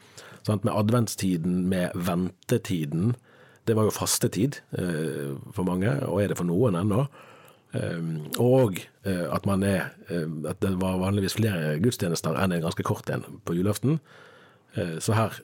sant, 0.48 0.64
med 0.64 0.76
adventstiden, 0.76 1.66
med 1.68 1.96
ventetiden. 1.96 3.18
Det 3.68 3.76
var 3.76 3.90
jo 3.90 3.94
fastetid 3.94 4.64
for 5.54 5.68
mange, 5.68 5.92
og 6.08 6.24
er 6.24 6.32
det 6.32 6.40
for 6.40 6.48
noen 6.48 6.78
ennå. 6.80 7.04
Ehm, 7.74 8.32
og 8.42 8.80
eh, 9.06 9.28
at, 9.36 9.46
man 9.46 9.64
er, 9.64 9.92
eh, 10.10 10.26
at 10.50 10.62
det 10.62 10.74
var 10.82 10.98
vanligvis 11.04 11.38
flere 11.38 11.78
gudstjenester 11.84 12.38
enn 12.42 12.56
en 12.56 12.66
ganske 12.66 12.86
kort 12.86 13.10
en 13.14 13.26
på 13.46 13.54
julaften. 13.54 14.00
Eh, 14.74 14.98
så 15.00 15.14
her, 15.14 15.38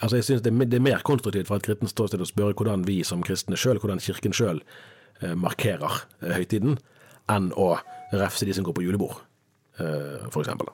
altså 0.00 0.16
jeg 0.16 0.24
synes 0.24 0.42
det, 0.42 0.52
er 0.52 0.80
mer 0.84 1.04
konstruktivt 1.04 1.48
fra 1.48 1.60
et 1.60 1.68
kristent 1.68 1.92
ståsted 1.92 2.20
å 2.20 2.28
spørre 2.28 2.56
hvordan 2.56 2.86
vi 2.88 3.02
som 3.04 3.24
kristne 3.24 3.56
sjøl, 3.60 3.80
hvordan 3.82 4.00
Kirken 4.00 4.36
sjøl 4.36 4.62
markerer 5.36 6.02
høytiden, 6.20 6.76
enn 7.32 7.46
å 7.56 7.78
refse 8.12 8.44
de 8.44 8.52
som 8.52 8.66
går 8.66 8.74
på 8.76 8.82
julebord, 8.84 9.22
eksempel. 10.42 10.68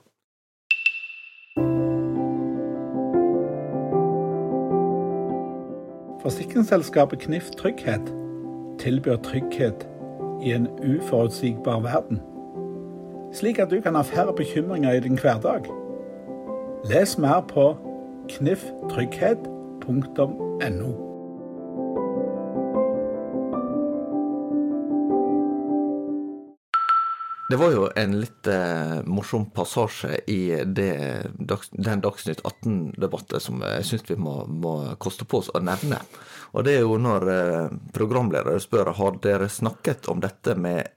Forsikringsselskapet 6.24 7.22
Knif 7.22 7.52
Trygghet 7.54 8.10
tilbyr 8.82 9.22
trygghet 9.22 9.86
i 10.42 10.52
en 10.52 10.68
uforutsigbar 10.82 11.80
verden, 11.80 12.20
slik 13.32 13.58
at 13.58 13.70
du 13.70 13.80
kan 13.80 13.94
ha 13.94 14.02
færre 14.02 14.32
bekymringer 14.36 14.92
i 14.92 15.00
din 15.00 15.18
hverdag. 15.18 15.60
Les 16.90 17.18
mer 17.18 17.44
på 17.48 17.76
knifftrygghet.no. 18.28 21.11
Det 27.52 27.58
var 27.60 27.72
jo 27.74 27.82
en 27.96 28.14
litt 28.16 28.46
eh, 28.48 29.02
morsom 29.04 29.50
passasje 29.52 30.22
i 30.26 30.64
det, 30.64 30.92
den 31.36 32.00
Dagsnytt 32.00 32.40
18-debatten 32.40 33.42
som 33.44 33.60
jeg 33.60 33.84
syns 33.84 34.06
vi 34.08 34.16
må, 34.16 34.38
må, 34.48 34.70
koste 34.96 35.26
på 35.28 35.42
oss 35.42 35.50
å 35.52 35.60
nevne. 35.60 35.98
Og 36.56 36.64
det 36.64 36.78
er 36.78 36.86
jo 36.86 36.96
når 36.96 37.26
eh, 37.28 37.74
programledere 37.92 38.56
spør 38.56 38.94
har 38.96 39.18
dere 39.20 39.50
snakket 39.52 40.08
om 40.08 40.22
dette 40.24 40.54
med 40.56 40.96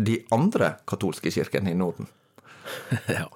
de 0.00 0.22
andre 0.32 0.78
katolske 0.88 1.28
kirkene 1.36 1.74
i 1.74 1.76
Norden. 1.76 2.08
ja. 3.18 3.28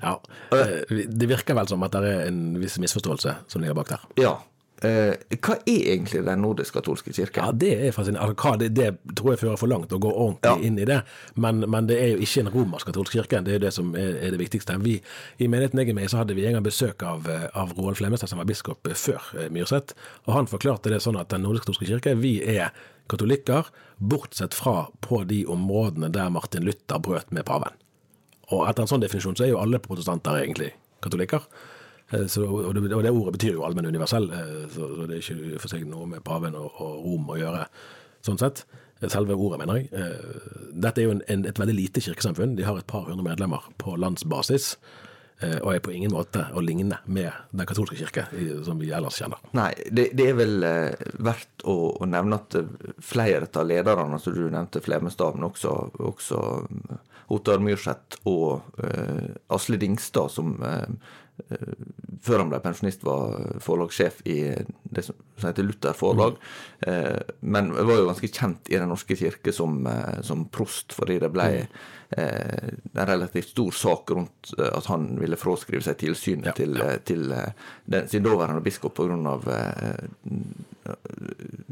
ja. 0.00 0.14
Eh, 0.56 0.96
det 1.12 1.28
virker 1.28 1.60
vel 1.60 1.68
som 1.68 1.84
at 1.84 1.92
det 1.92 2.08
er 2.08 2.30
en 2.30 2.56
viss 2.62 2.80
misforståelse 2.80 3.36
som 3.52 3.60
ligger 3.60 3.76
bak 3.82 3.92
der. 3.92 4.08
Ja, 4.24 4.38
hva 4.82 5.54
er 5.62 5.92
egentlig 5.94 6.24
Den 6.26 6.40
nordisk-katolske 6.42 7.12
kirke? 7.14 7.44
Ja, 7.44 7.52
Det 7.52 7.72
er 7.86 7.92
fascinerende. 7.94 8.34
Altså, 8.34 8.56
det, 8.58 8.70
det, 8.76 9.16
tror 9.16 9.32
jeg 9.32 9.42
fører 9.44 9.60
for 9.60 9.70
langt 9.70 9.92
å 9.94 10.00
gå 10.02 10.10
ordentlig 10.10 10.50
ja. 10.50 10.66
inn 10.66 10.78
i 10.78 10.86
det. 10.88 11.00
Men, 11.34 11.62
men, 11.70 11.86
det 11.86 11.98
er 12.02 12.08
jo 12.14 12.22
ikke 12.24 12.42
en 12.42 12.50
romersk-katolsk 12.54 13.18
kirke. 13.18 13.42
Det 13.46 13.54
er 13.54 13.60
jo 13.60 13.64
det 13.66 13.72
som 13.76 13.92
er, 13.94 14.16
er 14.26 14.34
det 14.34 14.40
viktigste. 14.42 14.78
Vi, 14.82 14.96
I 15.38 15.50
menigheten 15.50 15.78
jeg 15.78 15.92
er 15.92 15.98
med 16.00 16.10
så 16.10 16.22
hadde 16.22 16.34
vi 16.38 16.46
en 16.48 16.58
gang 16.58 16.66
besøk 16.66 17.04
av, 17.06 17.28
av 17.54 17.76
Roald 17.78 18.00
Flemmestad, 18.00 18.32
som 18.32 18.42
var 18.42 18.48
biskop 18.50 18.90
før 18.90 19.28
eh, 19.38 19.52
Myrseth. 19.54 19.94
Og 20.26 20.34
han 20.34 20.50
forklarte 20.50 20.90
det 20.90 21.02
sånn 21.04 21.20
at 21.20 21.30
Den 21.30 21.46
nordisk-katolske 21.46 21.88
kirke, 21.88 22.16
vi 22.18 22.40
er 22.42 22.74
katolikker, 23.10 23.70
bortsett 24.02 24.54
fra 24.56 24.88
på 25.04 25.22
de 25.30 25.44
områdene 25.50 26.10
der 26.12 26.30
Martin 26.34 26.66
Luther 26.66 26.98
brøt 27.02 27.30
med 27.30 27.46
paven. 27.46 27.74
Og 28.52 28.66
etter 28.66 28.84
en 28.84 28.90
sånn 28.90 29.02
definisjon 29.04 29.38
så 29.38 29.46
er 29.46 29.54
jo 29.54 29.62
alle 29.62 29.80
protestanter 29.82 30.42
egentlig 30.42 30.72
katolikker. 31.04 31.46
Eh, 32.12 32.26
så, 32.26 32.44
og, 32.46 32.74
det, 32.74 32.92
og, 32.92 33.02
det, 33.02 33.10
ordet 33.10 33.36
betyr 33.38 33.56
jo 33.56 33.66
allmenn 33.66 33.88
universell, 33.88 34.28
eh, 34.36 34.64
så, 34.72 34.88
så, 34.96 35.08
det 35.08 35.18
er 35.18 35.24
ikke 35.24 35.62
for 35.62 35.72
seg 35.72 35.86
noe 35.88 36.08
med 36.10 36.24
paven 36.26 36.56
og, 36.58 36.72
og, 36.76 36.98
Rom 37.06 37.30
å 37.32 37.38
gjøre, 37.40 37.66
sånn 38.24 38.40
sett. 38.42 38.66
Selve 39.02 39.34
ordet, 39.34 39.64
mener 39.64 39.80
jeg. 39.80 39.88
Eh, 39.98 40.74
dette 40.78 41.02
er 41.02 41.08
jo 41.08 41.14
en, 41.16 41.24
en, 41.32 41.40
et 41.50 41.58
veldig 41.58 41.74
lite 41.74 42.02
kirkesamfunn. 42.04 42.52
De 42.54 42.66
har 42.68 42.76
et 42.78 42.86
par 42.86 43.08
hundre 43.08 43.24
medlemmer 43.26 43.64
på 43.82 43.96
landsbasis. 43.98 44.76
Og 45.42 45.72
er 45.72 45.80
på 45.82 45.90
ingen 45.90 46.12
måte 46.14 46.44
å 46.54 46.60
ligne 46.62 47.00
med 47.10 47.32
Den 47.50 47.66
katolske 47.66 47.96
kirke, 47.98 48.28
som 48.62 48.78
vi 48.78 48.92
ellers 48.94 49.16
kjenner. 49.18 49.40
Nei, 49.58 49.72
det, 49.90 50.04
det 50.14 50.28
er 50.30 50.36
vel 50.38 50.52
verdt 51.18 51.64
å, 51.66 51.74
å, 51.96 52.06
nevne 52.06 52.38
at 52.38 52.54
flere 53.02 53.48
av 53.58 53.66
lederne, 53.66 54.20
som 54.22 54.36
du 54.36 54.44
nevnte 54.44 54.84
Flemestad, 54.84 55.34
men 55.34 55.48
også, 55.48 55.72
også 55.98 56.44
Ottar 57.32 57.58
Myrseth 57.64 58.20
og 58.28 58.78
uh, 58.82 59.34
Asle 59.52 59.78
Dingstad, 59.80 60.30
som 60.30 60.54
uh, 60.62 60.86
før 62.22 62.42
han 62.42 62.50
ble 62.52 62.60
pensjonist, 62.62 63.04
var 63.06 63.56
forlagssjef 63.62 64.20
i 64.30 64.36
det 64.82 65.04
som 65.06 65.16
heter 65.42 65.66
Luther 65.66 65.96
forlag. 65.96 66.36
Mm. 66.86 67.32
Men 67.54 67.72
var 67.74 67.98
jo 67.98 68.06
ganske 68.10 68.30
kjent 68.30 68.70
i 68.70 68.78
Den 68.78 68.90
norske 68.92 69.16
kirke 69.18 69.52
som, 69.54 69.80
eh, 69.86 70.20
som 70.22 70.46
prost, 70.52 70.94
fordi 70.94 71.18
det 71.22 71.30
ble 71.34 71.48
mm. 71.62 71.66
en 72.18 73.08
relativt 73.08 73.52
stor 73.54 73.72
sak 73.74 74.10
rundt 74.14 74.52
at 74.58 74.86
han 74.90 75.08
ville 75.20 75.38
fraskrive 75.40 75.82
seg 75.86 75.98
tilsynet 76.02 76.52
ja, 76.52 76.54
til, 76.58 76.78
ja. 76.78 76.96
til 77.02 77.26
den, 77.32 78.08
sin 78.10 78.26
daværende 78.26 78.62
biskop 78.64 78.94
pga. 78.98 79.36
Uh, 80.82 80.92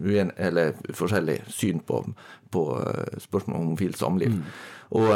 eller 0.00 0.76
forskjellig 0.94 1.40
syn 1.50 1.80
på, 1.86 2.02
på 2.50 2.64
spørsmål 3.18 3.56
om 3.56 3.64
homofilt 3.70 3.98
samliv. 3.98 4.36
Mm. 4.38 4.44
Og 5.00 5.08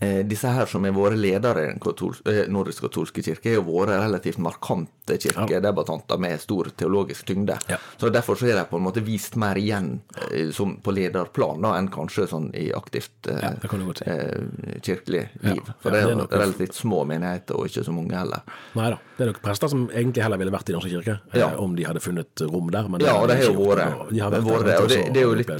eh, 0.00 0.22
disse 0.26 0.48
her 0.48 0.66
som 0.66 0.84
har 0.84 0.92
vært 0.92 1.18
ledere 1.18 1.62
i 1.64 1.66
den 1.72 1.80
katol- 1.80 2.20
eh, 2.28 2.46
nordisk-katolske 2.48 3.22
kirke, 3.24 3.54
har 3.54 3.62
vært 3.66 3.94
relativt 4.02 4.38
markante 4.38 5.18
kirkedebattanter 5.18 6.18
med 6.20 6.40
stor 6.40 6.70
teologisk 6.76 7.24
tyngde. 7.26 7.58
Ja. 7.70 7.76
Så 7.98 8.10
Derfor 8.12 8.36
så 8.36 8.46
er 8.48 8.56
de 8.58 8.64
på 8.70 8.76
en 8.78 8.84
måte 8.84 9.02
vist 9.04 9.36
mer 9.36 9.54
igjen 9.56 10.00
eh, 10.32 10.50
som 10.52 10.76
på 10.82 10.92
lederplan 10.94 11.62
da, 11.62 11.74
enn 11.78 11.88
kanskje 11.92 12.26
sånn 12.28 12.50
i 12.56 12.70
aktivt 12.76 13.28
eh, 13.28 13.40
Ja, 13.42 13.52
si. 13.60 14.10
eh, 14.10 14.80
kirkelig 14.84 15.28
liv. 15.42 15.62
Ja, 15.66 15.74
For 15.80 15.90
det 15.90 16.02
er 16.02 16.06
det 16.06 16.12
er 16.12 16.20
nok- 16.22 16.32
relativt 16.32 16.74
små 16.74 17.04
menigheter, 17.06 17.56
og 17.58 17.66
ikke 17.68 17.84
så 17.84 17.92
mange 17.94 18.16
heller. 18.16 18.42
Nei 18.74 18.90
da. 18.90 18.98
Det 19.18 19.24
er 19.26 19.32
nok 19.32 19.42
prester 19.42 19.68
som 19.68 19.88
egentlig 19.88 20.22
heller 20.22 20.38
ville 20.38 20.52
vært 20.54 20.68
i 20.70 20.72
Norske 20.76 20.90
kirke, 20.94 21.58
om 21.58 21.74
de 21.74 21.82
hadde 21.84 22.00
funnet 22.00 22.40
rom 22.52 22.70
der. 22.70 22.88
Men 22.88 23.00
Ja, 23.00 23.16
og 23.18 23.28
det 23.28 23.40
de 23.40 23.46
har 23.46 23.52
jo 23.54 23.64
vært 23.66 24.10
de 24.12 24.18
har 24.20 24.30
vært 24.30 24.64
der 24.64 24.82
Og 24.82 24.88
det, 24.88 25.12
det 25.12 25.22
er 25.22 25.26
jo 25.26 25.34
litt 25.34 25.50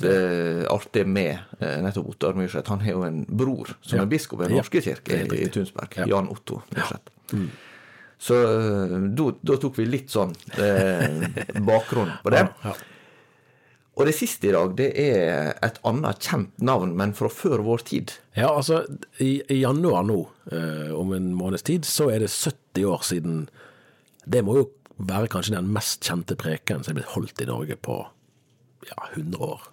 artig 0.71 1.07
med 1.07 1.39
nettopp 1.61 2.09
Ottar 2.13 2.35
Myrseth. 2.39 2.69
Han 2.71 2.81
har 2.81 2.93
jo 2.93 3.03
en 3.09 3.25
bror 3.29 3.73
som 3.83 3.99
Ja. 3.99 4.03
er 4.05 4.07
biskop 4.11 4.43
i 4.43 4.49
Den 4.49 4.59
norske 4.61 4.83
kirke 4.85 5.23
i. 5.25 5.49
Tunsberg. 5.55 5.97
Ja. 6.01 6.07
Jan 6.15 6.29
Otto 6.33 6.63
Myrseth. 6.75 7.15
Så 8.19 8.35
eh, 8.35 8.95
da- 9.15 9.57
tok 9.63 9.77
vi 9.79 9.85
litt 9.87 10.11
sånn 10.11 10.33
eh, 10.59 11.29
bakgrunn 11.63 12.17
på 12.25 12.33
det. 12.35 12.47
Og 13.99 14.07
det 14.07 14.15
siste 14.15 14.47
i 14.47 14.55
dag, 14.55 14.75
det 14.79 14.89
er 15.03 15.57
et 15.67 15.79
annet 15.87 16.23
kjent 16.23 16.61
navn, 16.63 16.93
men 16.99 17.13
fra 17.19 17.27
før 17.35 17.63
vår 17.67 17.83
tid. 17.87 18.13
Ja, 18.39 18.53
altså, 18.55 18.85
i, 19.19 19.41
i 19.51 19.61
januar 19.65 20.05
nå, 20.07 20.19
eh, 20.55 20.93
om 20.95 21.11
en 21.17 21.33
måneds 21.35 21.67
tid, 21.67 21.87
så 21.87 22.07
er 22.15 22.23
det 22.23 22.31
70 22.31 22.85
år 22.87 23.03
siden 23.07 23.41
Det 24.29 24.43
må 24.47 24.55
jo 24.59 24.69
være 24.99 25.31
kanskje 25.33 25.55
den 25.57 25.71
mest 25.75 26.03
kjente 26.07 26.37
preken 26.39 26.83
som 26.85 26.93
er 26.93 27.01
blitt 27.01 27.13
holdt 27.15 27.43
i 27.43 27.47
Norge 27.49 27.77
på 27.81 27.97
ja, 28.87 28.99
100 29.17 29.39
år. 29.47 29.67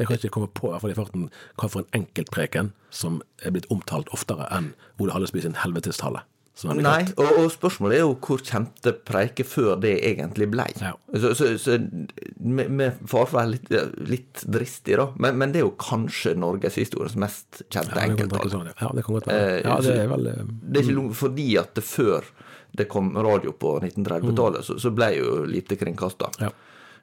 Jeg 0.00 0.08
kan 0.08 0.18
ikke 0.18 0.32
komme 0.38 0.50
på 0.56 0.68
i 0.68 0.72
hvert 0.74 0.82
fall 0.86 0.94
i 0.94 0.98
farten 0.98 1.28
hva 1.60 1.68
for 1.70 1.84
en 1.84 2.00
enkeltpreken 2.02 2.72
som 2.90 3.20
er 3.44 3.54
blitt 3.54 3.68
omtalt 3.70 4.10
oftere 4.16 4.48
enn 4.56 4.72
Ole 4.98 5.12
Hallesby 5.14 5.44
sin 5.44 5.54
helvetestale. 5.60 6.24
Nei, 6.60 7.06
og, 7.16 7.28
og 7.40 7.46
spørsmålet 7.54 7.96
er 7.96 8.02
jo 8.02 8.16
hvor 8.20 8.42
kjente 8.44 8.92
preiker 9.08 9.46
før 9.48 9.78
det 9.80 9.94
egentlig 10.04 10.44
blei. 10.52 10.66
Ja. 10.82 10.90
Så, 11.14 11.30
så, 11.38 11.46
så 11.62 11.76
med, 11.80 12.68
med 12.68 12.98
fare 13.08 13.28
for 13.30 13.38
å 13.38 13.38
være 13.38 13.52
litt, 13.54 13.70
litt 14.10 14.42
dristig, 14.44 14.98
da, 15.00 15.06
men, 15.24 15.38
men 15.40 15.54
det 15.54 15.62
er 15.62 15.64
jo 15.64 15.72
kanskje 15.80 16.34
norgeshistoriens 16.36 17.16
mest 17.22 17.62
kjente 17.72 17.96
Ja, 17.96 18.04
enkelttall. 18.10 18.52
Sånn, 18.52 18.68
ja. 18.68 18.76
Ja, 18.82 18.90
det 18.98 19.06
kan 19.06 19.16
godt 19.16 19.30
være. 19.30 19.46
Eh, 19.54 19.62
Ja, 19.64 19.78
det 19.86 19.94
er 20.02 20.10
vel 20.12 20.28
mm. 20.34 20.50
Det 20.66 20.82
er 20.82 20.84
ikke 20.84 20.98
lang- 20.98 21.14
fordi 21.22 21.48
at 21.62 21.72
det 21.80 21.86
før 21.88 22.28
det 22.76 22.88
kom 22.92 23.08
radio 23.16 23.54
på 23.56 23.78
1930-tallet, 23.80 24.66
så, 24.68 24.76
så 24.84 24.92
blei 24.94 25.14
jo 25.16 25.40
lite 25.48 25.80
kringkasta. 25.80 26.28
Mm. 26.36 26.44
Ja. 26.44 26.52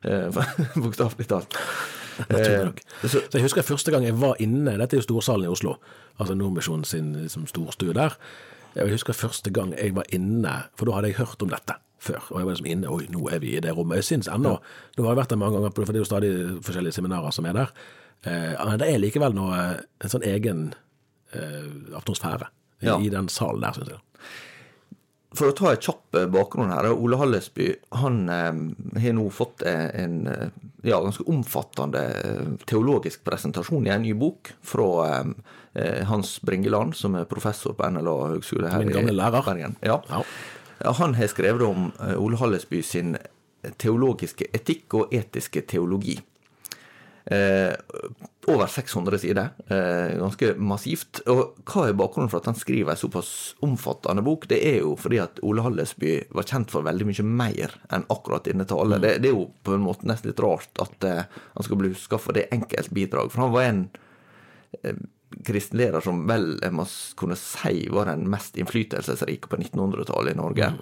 Eh, 0.06 0.44
Bokstavelig 0.86 1.32
talt. 1.34 1.58
Naturlig 2.20 2.66
nok. 2.66 2.82
Eh, 3.04 3.10
Så 3.10 3.22
jeg 3.34 3.42
husker 3.46 3.62
første 3.62 3.92
gang 3.92 4.04
jeg 4.08 4.16
var 4.20 4.36
inne, 4.40 4.78
dette 4.78 4.96
er 4.98 5.02
jo 5.02 5.06
Storsalen 5.08 5.46
i 5.46 5.52
Oslo, 5.52 5.76
altså 6.20 6.34
Nordmisjonen 6.36 6.84
sin 6.86 7.14
liksom, 7.24 7.46
storstue 7.48 7.94
der. 7.94 8.16
Jeg 8.76 8.92
husker 8.92 9.14
første 9.14 9.50
gang 9.54 9.74
jeg 9.78 9.96
var 9.96 10.06
inne, 10.14 10.54
for 10.78 10.86
da 10.86 10.98
hadde 10.98 11.08
jeg 11.12 11.18
hørt 11.22 11.42
om 11.42 11.50
dette 11.50 11.74
før. 12.00 12.22
Og 12.32 12.40
jeg 12.40 12.46
var 12.46 12.54
liksom 12.54 12.68
inne, 12.70 12.90
oi, 12.94 13.08
nå 13.10 13.24
er 13.34 13.40
vi 13.42 13.56
i 13.58 13.62
det 13.64 13.72
rommet. 13.78 13.98
Jeg 14.02 14.04
syns 14.12 14.28
ennå, 14.30 14.58
nå 14.98 15.04
har 15.06 15.14
jeg 15.16 15.18
vært 15.22 15.30
der 15.34 15.40
mange 15.42 15.58
ganger, 15.58 15.72
for 15.74 15.86
det 15.94 15.96
er 16.02 16.06
jo 16.06 16.10
stadig 16.12 16.34
forskjellige 16.66 16.94
seminarer 17.00 17.32
som 17.34 17.46
er 17.50 17.54
der. 17.58 17.72
Eh, 18.26 18.54
men 18.66 18.80
det 18.82 18.90
er 18.94 19.02
likevel 19.02 19.34
noe, 19.38 19.62
en 20.04 20.10
sånn 20.14 20.26
egen 20.30 20.74
eh, 21.34 21.98
atmosfære 21.98 22.48
i, 22.82 22.86
Ja. 22.86 23.00
i 23.02 23.10
den 23.10 23.28
salen 23.30 23.62
der, 23.66 23.74
syns 23.74 23.90
jeg. 23.90 24.00
For 25.38 25.52
å 25.52 25.56
ta 25.56 25.72
en 25.74 25.82
kjapp 25.82 26.18
eh, 26.18 26.28
bakgrunn 26.32 26.74
her. 26.74 26.90
Ole 26.94 27.20
Hallesby 27.20 27.70
han 28.02 28.24
eh, 28.34 28.62
har 29.04 29.16
nå 29.18 29.28
fått 29.34 29.64
eh, 29.68 29.90
en 30.02 30.18
ja, 30.82 30.98
ganske 31.04 31.26
omfattende 31.30 32.04
teologisk 32.70 33.24
presentasjon 33.28 33.88
i 33.88 33.94
en 33.94 34.06
ny 34.06 34.14
bok 34.18 34.54
fra 34.66 35.24
Hans 36.08 36.38
Bringeland, 36.46 36.96
som 36.98 37.18
er 37.20 37.28
professor 37.30 37.76
på 37.78 37.90
NLA 37.92 38.14
høgskole 38.32 38.72
her 38.72 38.86
i. 38.86 38.94
Bergen. 39.52 39.76
Ja. 39.86 40.00
Ja. 40.10 40.22
Han 41.02 41.18
har 41.18 41.30
skrevet 41.30 41.66
om 41.66 41.92
Ole 42.16 42.40
Hallesby 42.40 42.80
sin 42.86 43.18
teologiske 43.82 44.48
etikk 44.56 44.96
og 44.98 45.14
etiske 45.14 45.66
teologi. 45.70 46.16
Eh, 47.32 47.74
over 48.48 48.68
600 48.68 49.20
sider, 49.20 49.50
eh, 49.68 50.20
ganske 50.20 50.54
massivt. 50.56 51.20
Og 51.28 51.58
hva 51.68 51.90
er 51.90 51.98
bakgrunnen 52.00 52.30
for 52.32 52.40
at 52.40 52.48
han 52.48 52.56
skriver 52.56 52.94
en 52.94 53.02
såpass 53.02 53.32
omfattende 53.68 54.24
bok? 54.24 54.48
Det 54.48 54.62
er 54.64 54.78
jo 54.80 54.94
fordi 54.96 55.20
at 55.20 55.42
Ole 55.44 55.66
Hallesby 55.66 56.22
var 56.32 56.48
kjent 56.48 56.72
for 56.72 56.88
veldig 56.88 57.10
mye 57.10 57.26
mer 57.28 57.76
enn 57.92 58.08
akkurat 58.14 58.48
denne 58.48 58.64
talen. 58.70 59.04
Det, 59.04 59.18
det 59.20 59.34
er 59.34 59.36
jo 59.36 59.50
på 59.68 59.76
en 59.76 59.84
måte 59.84 60.08
nesten 60.08 60.32
litt 60.32 60.40
rart 60.40 60.80
at 60.80 61.04
eh, 61.04 61.28
han 61.28 61.68
skal 61.68 61.84
bli 61.84 61.92
huska 61.92 62.22
for 62.22 62.38
det 62.38 62.48
enkeltbidraget, 62.56 63.36
For 63.36 63.44
han 63.44 63.56
var 63.58 63.68
en 63.68 63.86
eh, 64.80 65.06
kristenleder 65.44 66.00
som 66.08 66.24
vel 66.32 66.54
jeg 66.64 66.80
må 66.80 66.88
kunne 67.20 67.36
si 67.36 67.90
var 67.92 68.08
den 68.08 68.30
mest 68.32 68.56
innflytelsesrike 68.56 69.52
på 69.52 69.60
1900-tallet 69.60 70.38
i 70.38 70.40
Norge. 70.40 70.76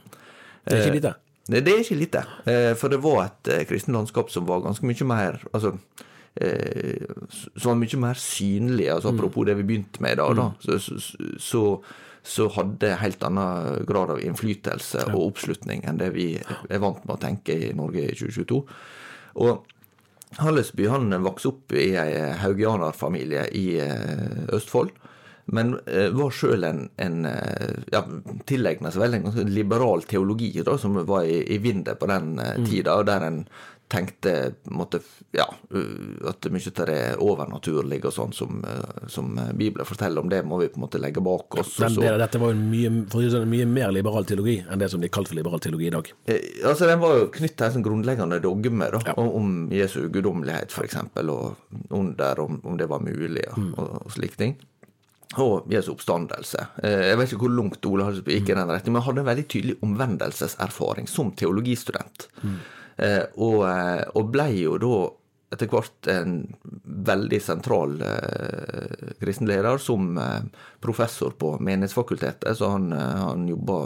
Det 0.61 0.77
er 0.77 0.85
ikke 0.85 0.99
lite. 1.01 1.17
Det, 1.49 1.65
det 1.65 1.73
er 1.73 1.81
ikke 1.81 2.03
lite, 2.03 2.27
eh, 2.45 2.73
for 2.77 2.93
det 2.93 3.01
var 3.01 3.31
et 3.31 3.55
kristent 3.65 3.97
landskap 3.97 4.29
som 4.29 4.45
var 4.45 4.61
ganske 4.61 4.85
mye 4.85 5.09
mer 5.09 5.41
altså, 5.49 5.79
Som 6.35 7.69
var 7.69 7.77
mye 7.79 7.99
mer 8.01 8.19
synlig, 8.19 8.89
altså 8.91 9.13
apropos 9.13 9.47
det 9.47 9.55
vi 9.61 9.67
begynte 9.69 10.01
med 10.03 10.17
i 10.17 10.19
dag. 10.19 10.33
da, 10.35 10.49
så, 10.59 10.79
så, 10.83 10.97
så, 11.39 11.61
så 12.25 12.49
hadde 12.57 12.95
helt 12.99 13.23
annen 13.23 13.85
grad 13.87 14.11
av 14.15 14.19
innflytelse 14.23 15.05
og 15.13 15.29
oppslutning 15.29 15.85
enn 15.85 16.01
det 16.01 16.11
vi 16.15 16.33
er 16.41 16.83
vant 16.83 17.05
med 17.05 17.15
å 17.15 17.21
tenke 17.21 17.55
i 17.55 17.71
Norge 17.77 18.03
i 18.03 18.17
2022. 18.17 18.59
Og 19.45 19.63
Hallesby 20.41 20.87
han 20.91 21.13
vokste 21.23 21.53
opp 21.53 21.75
i 21.77 21.93
ei 21.95 22.31
haugianerfamilie 22.41 23.45
i 23.55 23.65
eh, 23.79 24.47
Østfold. 24.55 24.91
Men 25.53 25.75
eh, 25.85 26.09
var 26.15 26.33
sjøl 26.33 26.65
en, 26.65 26.87
en 26.97 27.27
eh, 27.29 27.75
ja, 27.93 28.01
Tilegna 28.49 28.89
seg 28.91 29.03
vel 29.03 29.19
en 29.19 29.27
ganske 29.27 29.45
liberal 29.45 30.01
teologi 30.09 30.49
da, 30.65 30.73
som 30.81 30.97
var 31.05 31.27
i, 31.29 31.43
i 31.53 31.59
vinden 31.61 31.99
på 31.99 32.09
den 32.09 32.39
eh, 32.41 32.57
tida, 32.65 32.97
og 32.97 33.05
der 33.11 33.27
en 33.27 33.43
tenkte 33.91 34.53
måtte, 34.73 34.99
ja, 35.35 35.45
uh, 35.75 36.29
at 36.29 36.47
mye 36.51 36.71
av 36.71 36.87
det 36.89 36.99
overnaturlige 37.21 38.09
og 38.09 38.15
sånn 38.15 38.33
som, 38.35 38.63
uh, 38.65 39.05
som 39.11 39.29
Bibelen 39.53 39.87
forteller 39.87 40.23
om, 40.23 40.29
det 40.31 40.41
må 40.47 40.59
vi 40.61 40.69
på 40.73 40.79
en 40.79 40.85
måte 40.87 41.01
legge 41.01 41.23
bak 41.23 41.59
oss. 41.61 41.75
Den, 41.81 41.97
det, 42.01 42.15
dette 42.23 42.41
var 42.41 42.53
jo 42.53 42.57
en 42.57 42.67
mye, 42.71 42.91
sånn, 43.13 43.45
en 43.45 43.53
mye 43.53 43.69
mer 43.69 43.93
liberal 43.95 44.27
teologi 44.27 44.57
enn 44.63 44.81
det 44.81 44.89
som 44.93 45.03
blir 45.03 45.13
kalt 45.13 45.29
for 45.31 45.37
liberal 45.37 45.61
teologi 45.63 45.89
i 45.89 45.95
dag. 45.95 46.11
Eh, 46.31 46.45
altså 46.65 46.89
Den 46.89 47.01
var 47.03 47.19
jo 47.19 47.31
knyttet 47.33 47.57
til 47.61 47.69
en 47.69 47.75
sånn 47.77 47.87
grunnleggende 47.87 48.41
dogme 48.43 48.91
da, 48.95 49.01
Ja. 49.11 49.17
om, 49.21 49.51
Jesu 49.73 50.07
guddommelighet, 50.09 50.73
f.eks., 50.73 50.97
og 51.25 51.91
under 51.93 52.39
om, 52.39 52.61
om 52.63 52.77
det 52.77 52.87
var 52.89 53.03
mulig, 53.03 53.45
og, 53.53 53.73
og, 53.77 53.99
og 54.05 54.15
slike 54.15 54.39
ting. 54.39 54.55
Og 55.41 55.65
Jesu 55.71 55.91
oppstandelse. 55.91 56.61
Eh, 56.83 57.09
jeg 57.09 57.19
vet 57.19 57.33
ikke 57.33 57.43
hvor 57.47 57.55
langt 57.57 57.85
Ole 57.89 58.05
Halsby 58.07 58.37
gikk 58.37 58.53
i 58.53 58.57
den 58.57 58.71
retning, 58.71 58.93
men 58.93 59.01
han 59.01 59.09
hadde 59.09 59.23
en 59.23 59.29
veldig 59.31 59.45
tydelig 59.51 59.75
omvendelseserfaring 59.83 61.09
som 61.11 61.33
teologistudent. 61.35 62.27
Eh, 62.43 62.55
og, 63.35 63.61
eh, 63.69 64.03
og 64.15 64.31
ble 64.31 64.49
jo 64.55 64.77
da 64.81 64.97
etter 65.55 65.69
hvert 65.71 66.07
en 66.11 66.35
veldig 66.83 67.37
sentral 67.43 67.93
eh, 68.03 69.11
kristen 69.21 69.47
leder 69.47 69.77
som 69.81 70.17
eh, 70.19 70.41
professor 70.83 71.35
på 71.39 71.53
Menighetsfakultetet. 71.63 72.57
Så 72.57 72.69
han, 72.73 72.89
eh, 72.93 73.21
han 73.21 73.47
jobba 73.47 73.77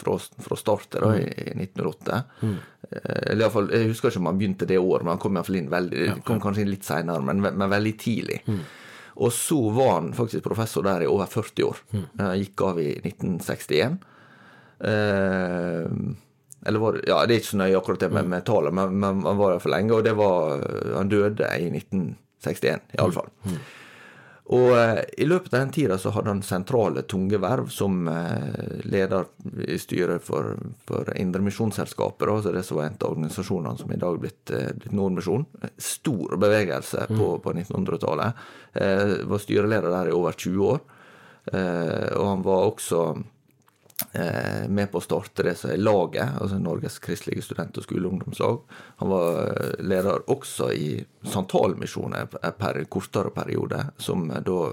fra, 0.00 0.16
fra 0.18 0.58
start 0.58 0.96
da, 0.98 1.12
i, 1.18 1.26
i 1.28 1.54
1908. 1.54 2.20
Eh, 2.42 3.32
eller 3.32 3.46
i 3.46 3.50
fall, 3.54 3.70
Jeg 3.76 3.90
husker 3.92 4.10
ikke 4.10 4.22
om 4.22 4.30
han 4.32 4.40
begynte 4.40 4.68
det 4.70 4.80
året, 4.80 5.04
men 5.06 5.14
han 5.14 5.22
kom 5.22 5.38
inn 5.40 5.70
veldig, 5.70 6.06
kom 6.26 6.42
kanskje 6.42 6.64
inn 6.64 6.72
litt 6.72 6.88
seinere, 6.88 7.22
men, 7.26 7.44
men 7.44 7.70
veldig 7.70 7.96
tidlig. 8.00 8.40
Og 9.20 9.34
så 9.36 9.58
var 9.74 9.92
han 9.98 10.14
faktisk 10.16 10.46
professor 10.46 10.86
der 10.86 11.04
i 11.04 11.10
over 11.10 11.28
40 11.28 11.66
år. 11.68 11.84
Han 12.18 12.38
gikk 12.40 12.62
av 12.70 12.80
i 12.80 12.88
1961. 13.02 14.00
Eh, 14.80 15.86
eller 16.66 16.82
var 16.82 17.00
ja, 17.06 17.20
det 17.26 17.34
er 17.34 17.42
ikke 17.42 17.52
så 17.54 17.60
nøye 17.60 17.76
akkurat 17.78 18.04
det 18.04 18.12
med, 18.12 18.30
med 18.32 18.46
tallet, 18.48 18.74
men, 18.76 18.96
men 19.00 19.22
han 19.24 19.38
var 19.38 19.54
der 19.54 19.62
for 19.62 19.72
lenge, 19.72 19.96
og 19.96 20.04
det 20.04 20.16
var, 20.18 20.64
han 20.96 21.12
døde 21.12 21.52
i 21.56 21.70
1961, 21.72 22.96
iallfall. 22.98 23.30
Og 24.50 24.72
eh, 24.74 25.00
i 25.22 25.26
løpet 25.30 25.52
av 25.54 25.60
den 25.60 25.72
tida 25.76 25.96
så 26.00 26.10
hadde 26.10 26.32
han 26.32 26.40
sentrale 26.42 27.04
tunge 27.06 27.38
verv 27.38 27.68
som 27.70 28.08
eh, 28.10 28.80
leder 28.90 29.28
i 29.62 29.78
styret 29.78 30.24
for, 30.26 30.56
for 30.88 31.10
Indremisjonsselskapet, 31.14 32.26
altså 32.28 32.54
det 32.54 32.64
som 32.66 32.80
var 32.80 32.88
en 32.88 32.98
av 32.98 33.12
organisasjonene 33.12 33.78
som 33.78 33.92
i 33.94 33.98
dag 34.00 34.18
er 34.18 34.24
blitt, 34.24 34.54
eh, 34.56 34.72
blitt 34.74 34.96
Nordmisjon. 34.96 35.46
Stor 35.78 36.34
bevegelse 36.42 37.06
på, 37.12 37.28
på 37.44 37.54
1900-tallet. 37.54 38.42
Eh, 38.74 39.20
var 39.30 39.44
styreleder 39.44 39.94
der 39.94 40.10
i 40.10 40.16
over 40.18 40.34
20 40.34 40.66
år. 40.72 40.82
Eh, 41.54 42.10
og 42.18 42.26
han 42.32 42.42
var 42.42 42.66
også 42.72 43.04
med 44.68 44.90
på 44.90 44.98
å 44.98 45.04
starte 45.04 45.44
det 45.44 45.54
som 45.58 45.70
er 45.70 45.80
laget, 45.80 46.36
altså 46.40 46.58
Norges 46.58 46.98
kristelige 47.02 47.42
student- 47.42 47.76
og 47.76 47.84
skoleungdomslag. 47.84 48.60
Han 49.02 49.08
var 49.08 49.38
eh, 49.50 49.84
leder 49.84 50.30
også 50.30 50.70
i 50.72 51.04
Santalmisjonen 51.22 52.16
en 52.20 52.56
per 52.58 52.80
kortere 52.88 53.30
periode, 53.34 53.84
som 53.98 54.30
eh, 54.30 54.42
da 54.44 54.72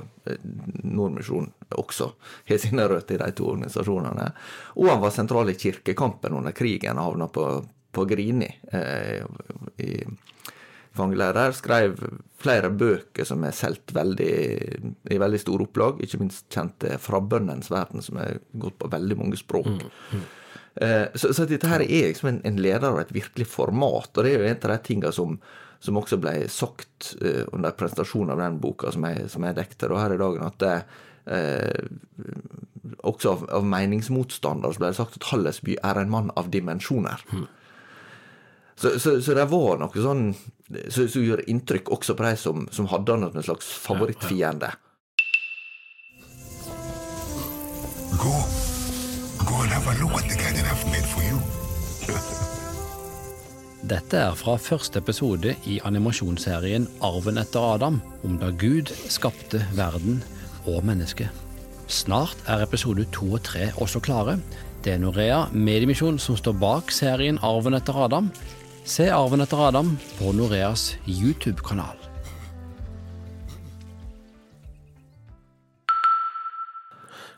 Nordmisjonen 0.84 1.52
også 1.80 2.12
har 2.50 2.62
sine 2.62 2.88
røtter 2.88 3.16
i 3.16 3.24
de 3.24 3.36
to 3.36 3.50
organisasjonene. 3.54 4.30
Og 4.76 4.92
han 4.92 5.04
var 5.04 5.16
sentral 5.16 5.52
i 5.52 5.58
kirkekampen 5.60 6.36
under 6.38 6.56
krigen, 6.56 7.00
havna 7.02 7.28
på, 7.28 7.48
på 7.92 8.08
Grini 8.10 8.50
eh, 8.72 9.24
i 9.78 9.92
fangeleder. 10.98 11.54
Skrev 11.56 12.00
flere 12.42 12.70
bøker 12.74 13.26
som 13.26 13.44
er 13.48 13.56
solgt 13.56 13.94
i 13.98 15.18
veldig 15.18 15.40
store 15.42 15.68
opplag. 15.68 16.02
Ikke 16.04 16.20
minst 16.22 16.50
kjente 16.54 16.98
'Fra 17.00 17.22
bønnens 17.22 17.72
verden', 17.72 18.02
som 18.04 18.18
er 18.18 18.40
gått 18.58 18.78
på 18.80 18.90
veldig 18.92 19.18
mange 19.18 19.38
språk. 19.38 19.88
Eh, 20.82 21.08
Så, 21.16 21.34
så 21.34 21.46
dette 21.50 21.68
her 21.68 21.82
er 21.82 22.12
liksom 22.12 22.30
en, 22.30 22.42
en 22.46 22.60
leder 22.62 22.90
av 22.90 23.00
et 23.00 23.14
virkelig 23.14 23.48
format, 23.48 24.12
og 24.14 24.24
det 24.24 24.34
er 24.34 24.40
jo 24.40 24.50
en 24.50 24.62
av 24.62 24.70
de 24.76 24.78
tingene 24.86 25.12
som, 25.12 25.40
som 25.80 25.98
også 25.98 26.20
ble 26.22 26.36
sagt 26.50 27.16
eh, 27.22 27.46
under 27.54 27.72
presentasjonen 27.72 28.32
av 28.36 28.38
den 28.44 28.60
boka 28.62 28.92
som 28.92 29.04
jeg, 29.10 29.30
som 29.30 29.44
jeg 29.44 29.56
dekte 29.58 29.90
da 29.90 29.98
her 30.04 30.14
i 30.14 30.22
dagen, 30.22 30.46
at 30.46 30.60
det, 30.62 30.76
eh, 31.34 31.82
også 33.04 33.32
av, 33.32 33.50
av 33.50 33.66
meningsmotstandere 33.66 34.78
ble 34.78 34.92
det 34.94 35.00
sagt 35.00 35.18
at 35.18 35.30
Hallesby 35.32 35.78
er 35.84 35.98
en 35.98 36.10
mann 36.14 36.30
av 36.38 36.52
dimensjoner. 36.54 37.26
Så, 38.78 39.00
så, 39.00 39.22
så 39.22 39.34
det 39.34 39.48
var 39.50 39.80
noe 39.82 40.04
sånn 40.04 40.28
som 40.94 41.08
så, 41.10 41.22
gjør 41.24 41.42
inntrykk 41.50 41.90
også 41.96 42.14
på 42.18 42.26
de 42.28 42.36
som, 42.38 42.68
som 42.72 42.90
hadde 42.92 43.16
han 43.16 43.26
som 43.32 43.40
en 43.40 43.48
slags 43.48 43.70
favorittfiende. 43.82 44.70
Gå. 48.22 48.36
Gå 49.48 49.56
og 49.56 49.72
have 49.72 49.90
a 49.90 49.96
look 50.02 50.20
at 50.20 50.30
the 50.30 50.38
garden 50.38 50.68
I've 50.70 50.86
made 50.92 51.08
for 51.10 51.24
you. 51.26 51.40
Dette 53.88 54.20
er 54.20 54.36
fra 54.36 54.58
første 54.60 55.00
episode 55.00 55.54
i 55.66 55.78
animasjonsserien 55.88 56.90
Arven 57.06 57.40
etter 57.40 57.64
Adam, 57.64 58.02
om 58.28 58.38
da 58.42 58.50
Gud 58.52 58.92
skapte 59.08 59.62
verden 59.78 60.20
og 60.68 60.84
mennesket. 60.86 61.32
Snart 61.88 62.42
er 62.52 62.66
episode 62.66 63.06
to 63.16 63.32
og 63.38 63.46
tre 63.48 63.70
også 63.80 64.04
klare. 64.04 64.38
Det 64.84 64.94
er 64.98 65.00
Norea 65.02 65.46
Mediemisjon 65.56 66.20
som 66.20 66.36
står 66.38 66.58
bak 66.60 66.92
serien 66.92 67.40
Arven 67.46 67.78
etter 67.80 67.96
Adam. 68.06 68.28
Se 68.88 69.10
Arven 69.12 69.42
etter 69.44 69.60
Adam 69.68 69.98
på 70.16 70.30
Noreas 70.32 70.94
YouTube-kanal. 71.04 71.98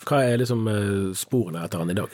Hva 0.06 0.20
er 0.28 0.38
liksom 0.38 0.70
eh, 0.70 1.10
sporene 1.18 1.64
etter 1.66 1.82
han 1.82 1.90
i 1.90 1.98
dag? 1.98 2.14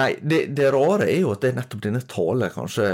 Nei, 0.00 0.08
det, 0.24 0.40
det 0.56 0.72
rare 0.72 1.10
er 1.12 1.20
jo 1.20 1.34
at 1.34 1.44
det 1.44 1.52
er 1.52 1.60
nettopp 1.60 1.84
denne 1.84 2.00
tale 2.08 2.48
kanskje 2.56 2.88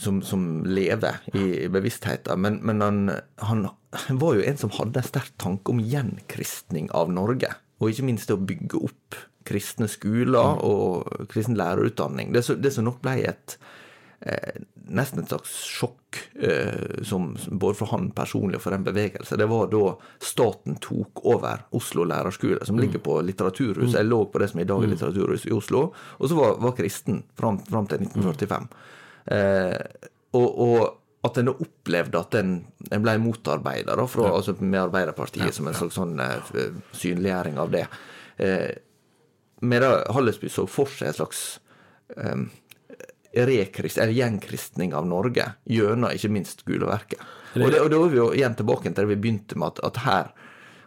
som, 0.00 0.24
som 0.24 0.48
lever 0.64 1.20
i 1.36 1.68
bevisstheten. 1.68 2.40
Men, 2.40 2.62
men 2.64 2.80
han, 2.80 3.00
han, 3.44 3.66
han 3.92 4.24
var 4.24 4.38
jo 4.38 4.48
en 4.48 4.60
som 4.64 4.72
hadde 4.80 5.04
en 5.04 5.10
sterk 5.12 5.36
tanke 5.36 5.76
om 5.76 5.84
gjenkristning 5.84 6.88
av 6.96 7.12
Norge. 7.12 7.52
Og 7.76 7.92
ikke 7.92 8.08
minst 8.08 8.32
det 8.32 8.40
å 8.40 8.46
bygge 8.48 8.86
opp 8.88 9.20
kristne 9.46 9.88
skoler 9.90 10.60
og 10.66 11.26
kristen 11.32 11.56
lærerutdanning. 11.58 12.32
Det, 12.34 12.44
som- 12.44 12.84
nok 12.84 13.00
ble 13.04 13.16
et 13.28 13.56
eh, 14.26 14.62
nesten 14.90 15.20
et 15.20 15.28
slags 15.28 15.50
sjokk, 15.66 16.18
eh, 16.40 17.02
som, 17.04 17.34
både 17.50 17.76
for 17.76 17.86
han 17.92 18.10
personlig 18.16 18.56
og 18.56 18.62
for 18.64 18.70
den 18.76 18.84
bevegelse, 18.86 19.36
det 19.36 19.48
var 19.50 19.66
da 19.72 19.96
staten 20.24 20.78
tok 20.80 21.24
over 21.26 21.64
Oslo 21.76 22.04
lærerskole, 22.08 22.64
som 22.66 22.78
ligger 22.78 22.98
på 23.04 23.18
Litteraturhuset. 23.26 23.98
Jeg 23.98 24.08
lå 24.08 24.20
på 24.32 24.38
det 24.40 24.50
som 24.50 24.60
i 24.60 24.64
dag 24.64 24.82
er 24.82 24.92
Litteraturhuset 24.94 25.50
i 25.50 25.56
Oslo, 25.56 25.92
og 26.18 26.28
så 26.30 26.38
var, 26.38 26.56
var 26.62 26.76
kristen 26.78 27.22
fram, 27.36 27.58
fram 27.66 27.86
til 27.90 27.98
1945. 28.06 28.68
Eh, 29.26 30.10
og, 30.38 30.48
og 30.68 30.96
at 31.26 31.38
en 31.42 31.48
opplevde 31.50 32.18
at 32.20 32.34
en, 32.38 32.50
en 32.92 33.02
ble 33.02 33.16
motarbeida 33.18 33.96
altså 33.98 34.54
med 34.60 34.78
Arbeiderpartiet 34.84 35.52
som 35.56 35.66
en 35.66 35.74
slags 35.74 35.96
sånn 35.98 36.12
eh, 36.22 36.52
synliggjøring 36.94 37.58
av 37.58 37.72
det. 37.72 37.86
Eh, 38.38 38.70
Medan 39.60 40.02
Hallesby 40.12 40.50
så 40.52 40.66
for 40.68 40.90
seg 40.92 41.10
en 41.10 41.18
slags 41.20 41.42
um, 42.16 42.48
rekrist, 43.32 43.98
eller 43.98 44.16
gjenkristning 44.16 44.94
av 44.96 45.06
Norge 45.08 45.50
gjennom 45.64 46.12
ikke 46.12 46.32
minst 46.32 46.64
Guleverket. 46.68 47.20
Og, 47.56 47.70
det, 47.72 47.80
og 47.80 47.88
da 47.92 48.00
er 48.00 48.12
vi 48.12 48.20
jo 48.20 48.28
igjen 48.36 48.56
tilbake 48.56 48.90
til 48.90 48.98
det 49.00 49.10
vi 49.14 49.20
begynte 49.20 49.58
med, 49.58 49.76
at, 49.76 49.84
at 49.88 50.02
her 50.04 50.34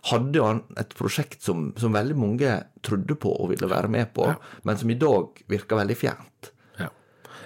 hadde 0.09 0.43
han 0.43 0.61
et 0.79 0.93
prosjekt 0.97 1.43
som, 1.43 1.69
som 1.79 1.95
veldig 1.95 2.15
mange 2.17 2.53
trodde 2.85 3.17
på 3.19 3.33
og 3.35 3.51
ville 3.51 3.69
være 3.69 3.91
med 3.91 4.13
på, 4.15 4.29
men 4.63 4.79
som 4.79 4.91
i 4.91 4.97
dag 4.99 5.41
virker 5.51 5.81
veldig 5.81 5.97
fjernt. 5.97 6.51
Ja. 6.79 6.87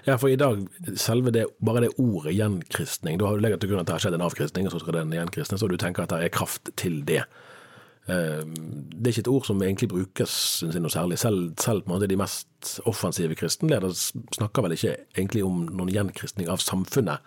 ja, 0.06 0.18
for 0.22 0.30
i 0.30 0.38
dag, 0.40 0.62
selve 1.00 1.34
det, 1.34 1.48
bare 1.64 1.88
det 1.88 1.96
ordet 1.98 2.36
gjenkristning, 2.38 3.18
da 3.20 3.32
har 3.32 3.42
du 3.42 3.58
til 3.58 3.72
grunn 3.72 3.82
at 3.82 3.90
det 3.90 3.98
har 3.98 4.06
skjedd 4.06 4.20
en 4.20 4.28
avkristning, 4.28 4.70
og 4.70 4.76
så 4.76 4.84
skal 4.84 5.00
den 5.00 5.16
gjenkristnes, 5.18 5.66
og 5.66 5.74
du 5.74 5.80
tenker 5.82 6.06
at 6.06 6.14
det 6.14 6.28
er 6.28 6.36
kraft 6.36 6.72
til 6.80 7.02
det. 7.08 7.24
Eh, 8.08 8.44
Det 8.44 9.08
er 9.08 9.14
ikke 9.14 9.26
et 9.26 9.32
ord 9.32 9.46
som 9.48 9.62
egentlig 9.64 9.90
brukes 9.94 10.36
synes 10.60 10.76
jeg, 10.76 10.84
noe 10.84 10.92
særlig. 10.94 11.20
Selv, 11.20 11.54
selv 11.60 11.84
på 11.84 11.92
en 11.92 11.96
måte 11.98 12.10
de 12.12 12.20
mest 12.20 12.78
offensive 12.90 13.36
kristenledere 13.36 13.94
snakker 13.96 14.64
vel 14.66 14.76
ikke 14.78 14.96
egentlig 15.16 15.44
om 15.44 15.66
noen 15.72 15.92
gjenkristning 15.92 16.50
av 16.52 16.64
samfunnet 16.64 17.20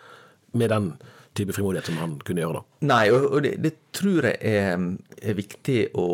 med 0.57 0.71
den 0.73 0.95
type 1.37 1.53
frimodighet 1.53 1.91
som 1.91 1.99
han 2.01 2.15
kunne 2.25 2.41
gjøre. 2.41 2.61
da. 2.62 2.87
Nei, 2.89 3.11
og, 3.12 3.43
det, 3.45 3.51
det 3.61 3.75
tror 3.93 4.25
jeg 4.25 4.39
er, 4.41 4.85
er 5.21 5.37
viktig 5.37 5.91
å 6.01 6.07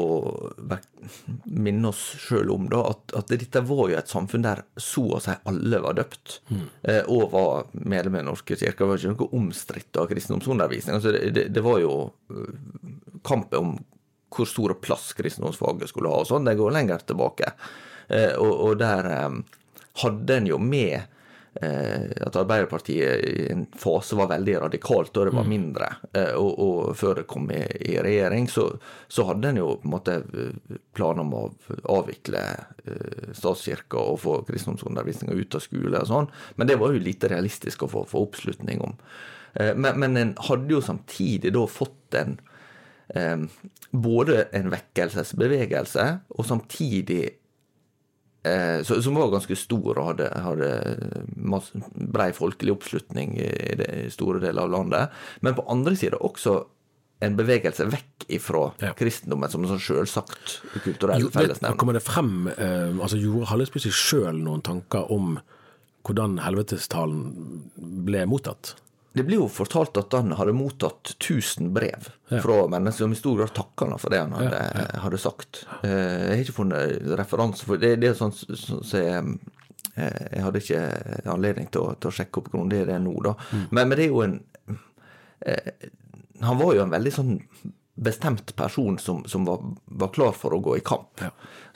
minne 1.46 1.92
oss 1.92 2.00
sjøl 2.24 2.50
om, 2.50 2.66
da, 2.72 2.80
at, 2.90 3.14
at 3.20 3.30
dette 3.30 3.62
var 3.68 3.84
jo 3.92 3.98
et 4.00 4.10
samfunn 4.10 4.42
der 4.42 4.64
så 4.82 5.04
å 5.14 5.20
si 5.22 5.36
alle 5.46 5.78
var 5.84 5.94
døpt, 6.00 6.40
eh, 6.90 7.02
og 7.06 7.30
var 7.36 7.70
medlem 7.78 8.18
i 8.18 8.22
Den 8.22 8.30
norske 8.32 8.58
kirke. 8.58 8.82
Det 8.82 8.90
var 8.90 8.98
ikke 8.98 9.14
noe 9.14 9.38
omstridt 9.38 10.02
av 10.02 10.10
kristendomsundervisning. 10.10 10.98
Altså, 10.98 11.14
det, 11.14 11.22
det, 11.38 11.46
det 11.54 11.64
var 11.70 11.78
jo 11.82 11.94
øh, 12.34 12.52
kampen 13.22 13.58
om 13.62 13.72
hvor 14.32 14.48
stor 14.48 14.76
plass 14.82 15.12
kristendomsfaget 15.18 15.92
skulle 15.92 16.12
ha, 16.12 16.22
og 16.22 16.30
sånn. 16.30 16.48
Det 16.48 16.58
går 16.58 16.76
lenger 16.78 17.06
tilbake. 17.08 17.54
Eh, 18.08 18.34
og, 18.40 18.52
og 18.66 18.78
der 18.80 19.10
eh, 19.12 19.40
hadde 20.02 20.38
en 20.38 20.48
jo 20.48 20.58
med 20.62 21.00
eh, 21.60 22.10
at 22.26 22.36
Arbeiderpartiet 22.36 23.24
i 23.28 23.46
en 23.52 23.66
fase 23.78 24.16
var 24.18 24.30
veldig 24.32 24.56
radikalt, 24.66 25.16
og 25.16 25.28
det 25.28 25.34
var 25.36 25.48
mindre. 25.48 25.88
Eh, 26.12 26.32
og, 26.38 26.52
og 26.64 26.96
før 26.98 27.20
det 27.20 27.26
kom 27.30 27.50
i, 27.52 27.60
i 27.92 27.98
regjering, 28.02 28.48
så, 28.50 28.68
så 29.08 29.26
hadde 29.28 29.52
en 29.52 29.60
jo 29.62 29.74
på 29.82 29.88
en 29.88 29.94
måte 29.96 30.18
planer 30.96 31.24
om 31.24 31.34
å 31.36 31.44
avvikle 31.98 32.44
eh, 32.84 33.34
statskirka 33.36 34.00
og 34.00 34.22
få 34.24 34.38
kristendomsundervisninga 34.48 35.36
ut 35.36 35.58
av 35.58 35.64
skole 35.64 36.00
og 36.00 36.08
sånn, 36.10 36.32
men 36.56 36.70
det 36.70 36.80
var 36.80 36.94
jo 36.94 37.04
lite 37.04 37.30
realistisk 37.32 37.84
å 37.84 37.92
få, 37.96 38.06
få 38.08 38.26
oppslutning 38.28 38.82
om. 38.84 38.96
Eh, 39.54 39.74
men, 39.76 40.00
men 40.00 40.16
en 40.16 40.34
hadde 40.48 40.72
jo 40.72 40.82
samtidig 40.84 41.52
da 41.54 41.66
fått 41.68 42.18
en 42.18 42.38
eh, 43.14 43.44
både 43.92 44.46
en 44.56 44.70
vekkelsesbevegelse 44.72 46.06
og 46.36 46.46
samtidig 46.48 47.22
eh, 48.44 48.82
så, 48.82 49.00
som 49.04 49.18
var 49.18 49.32
ganske 49.34 49.56
stor 49.58 49.98
og 49.98 50.06
hadde, 50.12 50.28
hadde 50.44 50.70
brei 52.12 52.30
folkelig 52.36 52.76
oppslutning 52.76 53.36
i, 53.40 53.50
det, 53.80 53.90
i 54.06 54.12
store 54.12 54.42
deler 54.42 54.66
av 54.66 54.72
landet. 54.76 55.18
Men 55.44 55.56
på 55.58 55.66
andre 55.70 55.96
sida 55.98 56.20
også 56.20 56.60
en 57.22 57.36
bevegelse 57.38 57.86
vekk 57.86 58.24
ifra 58.34 58.72
Ja. 58.82 58.92
kristendommen 58.98 59.50
som 59.50 59.62
en 59.62 59.70
sånn 59.70 59.82
sjølsagt 59.82 60.56
kulturell 60.82 61.28
fellesnevner. 61.30 61.78
Kommer 61.78 61.94
det 61.94 62.02
frem 62.02 62.48
eh, 62.50 62.90
altså 62.98 63.20
Gjorde 63.20 63.50
Hallesby 63.52 63.82
seg 63.84 63.94
sjøl 63.94 64.40
noen 64.42 64.64
tanker 64.66 65.06
om 65.14 65.36
hvordan 66.02 66.40
helvetestalen 66.42 67.68
ble 67.78 68.24
mottatt? 68.26 68.72
Det 69.12 69.22
blir 69.28 69.36
jo 69.42 69.48
fortalt 69.52 69.98
at 70.00 70.14
han 70.16 70.32
hadde 70.38 70.54
mottatt 70.56 71.14
1000 71.20 71.72
brev 71.74 72.06
Ja. 72.32 72.38
fra 72.40 72.62
mennesker 72.72 73.04
som 73.04 73.12
i 73.12 73.18
stor 73.18 73.36
grad 73.42 73.52
takker 73.54 73.90
han 73.92 73.98
for 74.00 74.10
det 74.14 74.20
han 74.22 74.32
hadde, 74.32 74.60
hadde 75.02 75.18
sagt. 75.20 75.66
Eh, 75.82 75.90
Jeg 75.90 76.30
har 76.36 76.44
ikke 76.46 76.56
funnet 76.62 77.10
referanse 77.20 77.66
for 77.68 77.76
det. 77.76 77.96
Det 78.00 78.08
er 78.08 78.14
sånn 78.16 78.32
som 78.32 78.80
jeg 78.98 79.38
eh, 79.96 80.28
Jeg 80.32 80.42
hadde 80.46 80.62
ikke 80.64 80.80
anledning 81.28 81.68
til 81.70 81.82
å, 81.84 81.94
til 82.00 82.08
å 82.08 82.14
sjekke 82.16 82.40
opp 82.40 82.48
grundig 82.54 82.86
det 82.88 82.96
nå, 83.04 83.12
da. 83.26 83.34
Men, 83.70 83.88
men 83.88 83.98
det 83.98 84.06
er 84.06 84.14
jo 84.14 84.22
en 84.24 84.38
eh, 85.44 85.90
Han 86.40 86.58
var 86.58 86.72
jo 86.74 86.82
en 86.86 86.94
veldig 86.96 87.12
sånn 87.12 87.34
bestemt 87.94 88.54
person 88.56 88.96
som, 88.98 89.24
som 89.28 89.44
var, 89.44 89.60
var 89.84 90.08
klar 90.14 90.32
for 90.32 90.54
å 90.56 90.60
gå 90.64 90.78
i 90.78 90.84
kamp. 90.84 91.20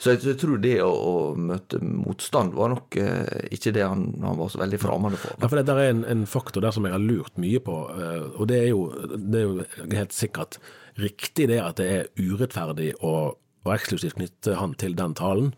Så 0.01 0.15
jeg, 0.15 0.23
jeg 0.25 0.39
tror 0.41 0.57
det 0.63 0.75
å, 0.81 0.89
å 0.89 1.13
møte 1.37 1.77
motstand 1.85 2.55
var 2.57 2.71
nok 2.73 2.97
eh, 2.97 3.45
ikke 3.53 3.73
det 3.75 3.83
han, 3.85 4.07
han 4.23 4.39
var 4.39 4.49
så 4.49 4.61
veldig 4.63 4.79
fremmede 4.81 5.19
for. 5.21 5.35
Ja, 5.37 5.45
for 5.51 5.61
det 5.61 5.75
er 5.75 5.91
en, 5.91 6.01
en 6.09 6.25
faktor 6.29 6.65
der 6.65 6.73
som 6.73 6.87
jeg 6.89 6.95
har 6.95 7.03
lurt 7.05 7.37
mye 7.37 7.61
på, 7.61 7.75
eh, 7.93 8.23
og 8.33 8.49
det 8.49 8.57
er 8.63 8.69
jo, 8.71 8.81
det 9.13 9.43
er 9.43 9.45
jo 9.45 9.93
helt 9.93 10.15
sikkert 10.17 10.57
riktig 10.97 11.51
det 11.51 11.59
at 11.61 11.77
det 11.77 11.87
er 11.99 12.09
urettferdig 12.17 12.95
å, 13.05 13.13
å 13.37 13.75
eksklusivt 13.75 14.17
knytte 14.17 14.57
han 14.57 14.73
til 14.81 14.97
den 14.97 15.13
talen. 15.17 15.53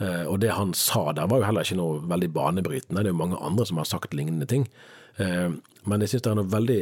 Eh, 0.00 0.24
Og 0.24 0.40
det 0.40 0.54
han 0.56 0.72
sa 0.72 1.10
der 1.12 1.28
var 1.28 1.42
jo 1.42 1.50
heller 1.50 1.68
ikke 1.68 1.76
noe 1.82 2.00
veldig 2.08 2.32
banebrytende. 2.32 3.04
Det 3.04 3.12
er 3.12 3.14
jo 3.14 3.20
mange 3.20 3.44
andre 3.44 3.68
som 3.68 3.76
har 3.82 3.92
sagt 3.92 4.16
lignende 4.16 4.48
ting. 4.48 4.64
Eh, 5.20 5.52
Men 5.84 6.00
jeg 6.00 6.14
syns 6.14 6.24
det 6.24 6.32
er 6.32 6.40
noe 6.40 6.48
veldig 6.56 6.80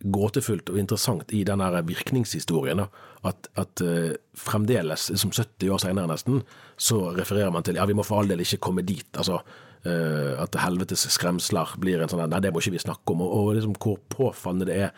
gåtefullt 0.00 0.70
og 0.72 0.78
interessant 0.80 1.32
i 1.36 1.42
den 1.44 1.60
virkningshistorien. 1.86 2.80
At, 3.26 3.50
at 3.60 3.82
uh, 3.84 4.12
fremdeles, 4.34 5.10
som 5.20 5.32
70 5.32 5.70
år 5.70 5.82
senere 5.82 6.08
nesten, 6.08 6.40
så 6.80 7.10
refererer 7.16 7.52
man 7.52 7.66
til 7.66 7.76
ja, 7.76 7.84
vi 7.88 7.96
må 7.96 8.06
for 8.06 8.20
all 8.20 8.30
del 8.30 8.44
ikke 8.44 8.64
komme 8.68 8.86
dit. 8.86 9.10
altså 9.16 9.42
uh, 9.44 10.32
At 10.40 10.56
helvetes 10.62 11.04
skremsler 11.12 11.76
blir 11.80 12.00
en 12.00 12.12
sånn 12.12 12.30
Nei, 12.32 12.40
det 12.40 12.52
må 12.54 12.62
ikke 12.62 12.76
vi 12.78 12.86
snakke 12.86 13.08
om. 13.12 13.26
Og, 13.26 13.30
og 13.36 13.56
liksom 13.58 13.76
hvor 13.76 13.98
påfallende 14.08 14.70
det 14.70 14.78
er 14.86 14.90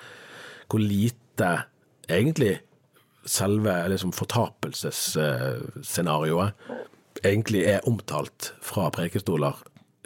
hvor 0.73 0.81
lite 0.81 1.69
egentlig 2.09 2.55
selve 3.29 3.75
liksom 3.93 4.13
fortapelsesscenarioet 4.17 6.51
egentlig 7.23 7.63
er 7.69 7.85
omtalt 7.89 8.55
fra 8.65 8.91
prekestoler 8.95 9.55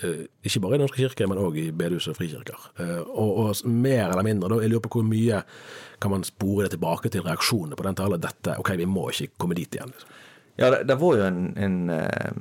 ikke 0.05 0.61
bare 0.61 0.75
i 0.75 0.77
Den 0.77 0.85
norske 0.85 1.01
kirke, 1.01 1.27
men 1.29 1.41
òg 1.41 1.57
i 1.57 1.71
bedehus 1.73 2.09
og 2.11 2.19
frikirker. 2.19 2.69
Eh, 2.83 2.99
og, 3.01 3.31
og 3.41 3.71
mer 3.71 4.11
eller 4.11 4.27
mindre, 4.27 4.51
da, 4.53 4.61
jeg 4.61 4.73
lurer 4.73 4.85
på 4.85 4.99
hvor 4.99 5.07
mye 5.09 5.41
kan 6.03 6.13
man 6.13 6.27
spore 6.27 6.67
det 6.67 6.75
tilbake 6.77 7.09
til 7.13 7.25
reaksjonene 7.25 7.79
på 7.79 7.87
den 7.87 7.97
talen? 7.97 8.21
Dette, 8.21 8.59
ok, 8.61 8.75
vi 8.77 8.89
må 8.91 9.09
ikke 9.11 9.33
komme 9.41 9.57
dit 9.57 9.73
igjen. 9.73 9.95
liksom. 9.95 10.23
Ja, 10.57 10.71
det, 10.73 10.85
det 10.89 10.97
var 11.01 11.17
jo 11.17 11.25
en, 11.27 11.41
en 11.61 11.79
eh, 11.93 12.33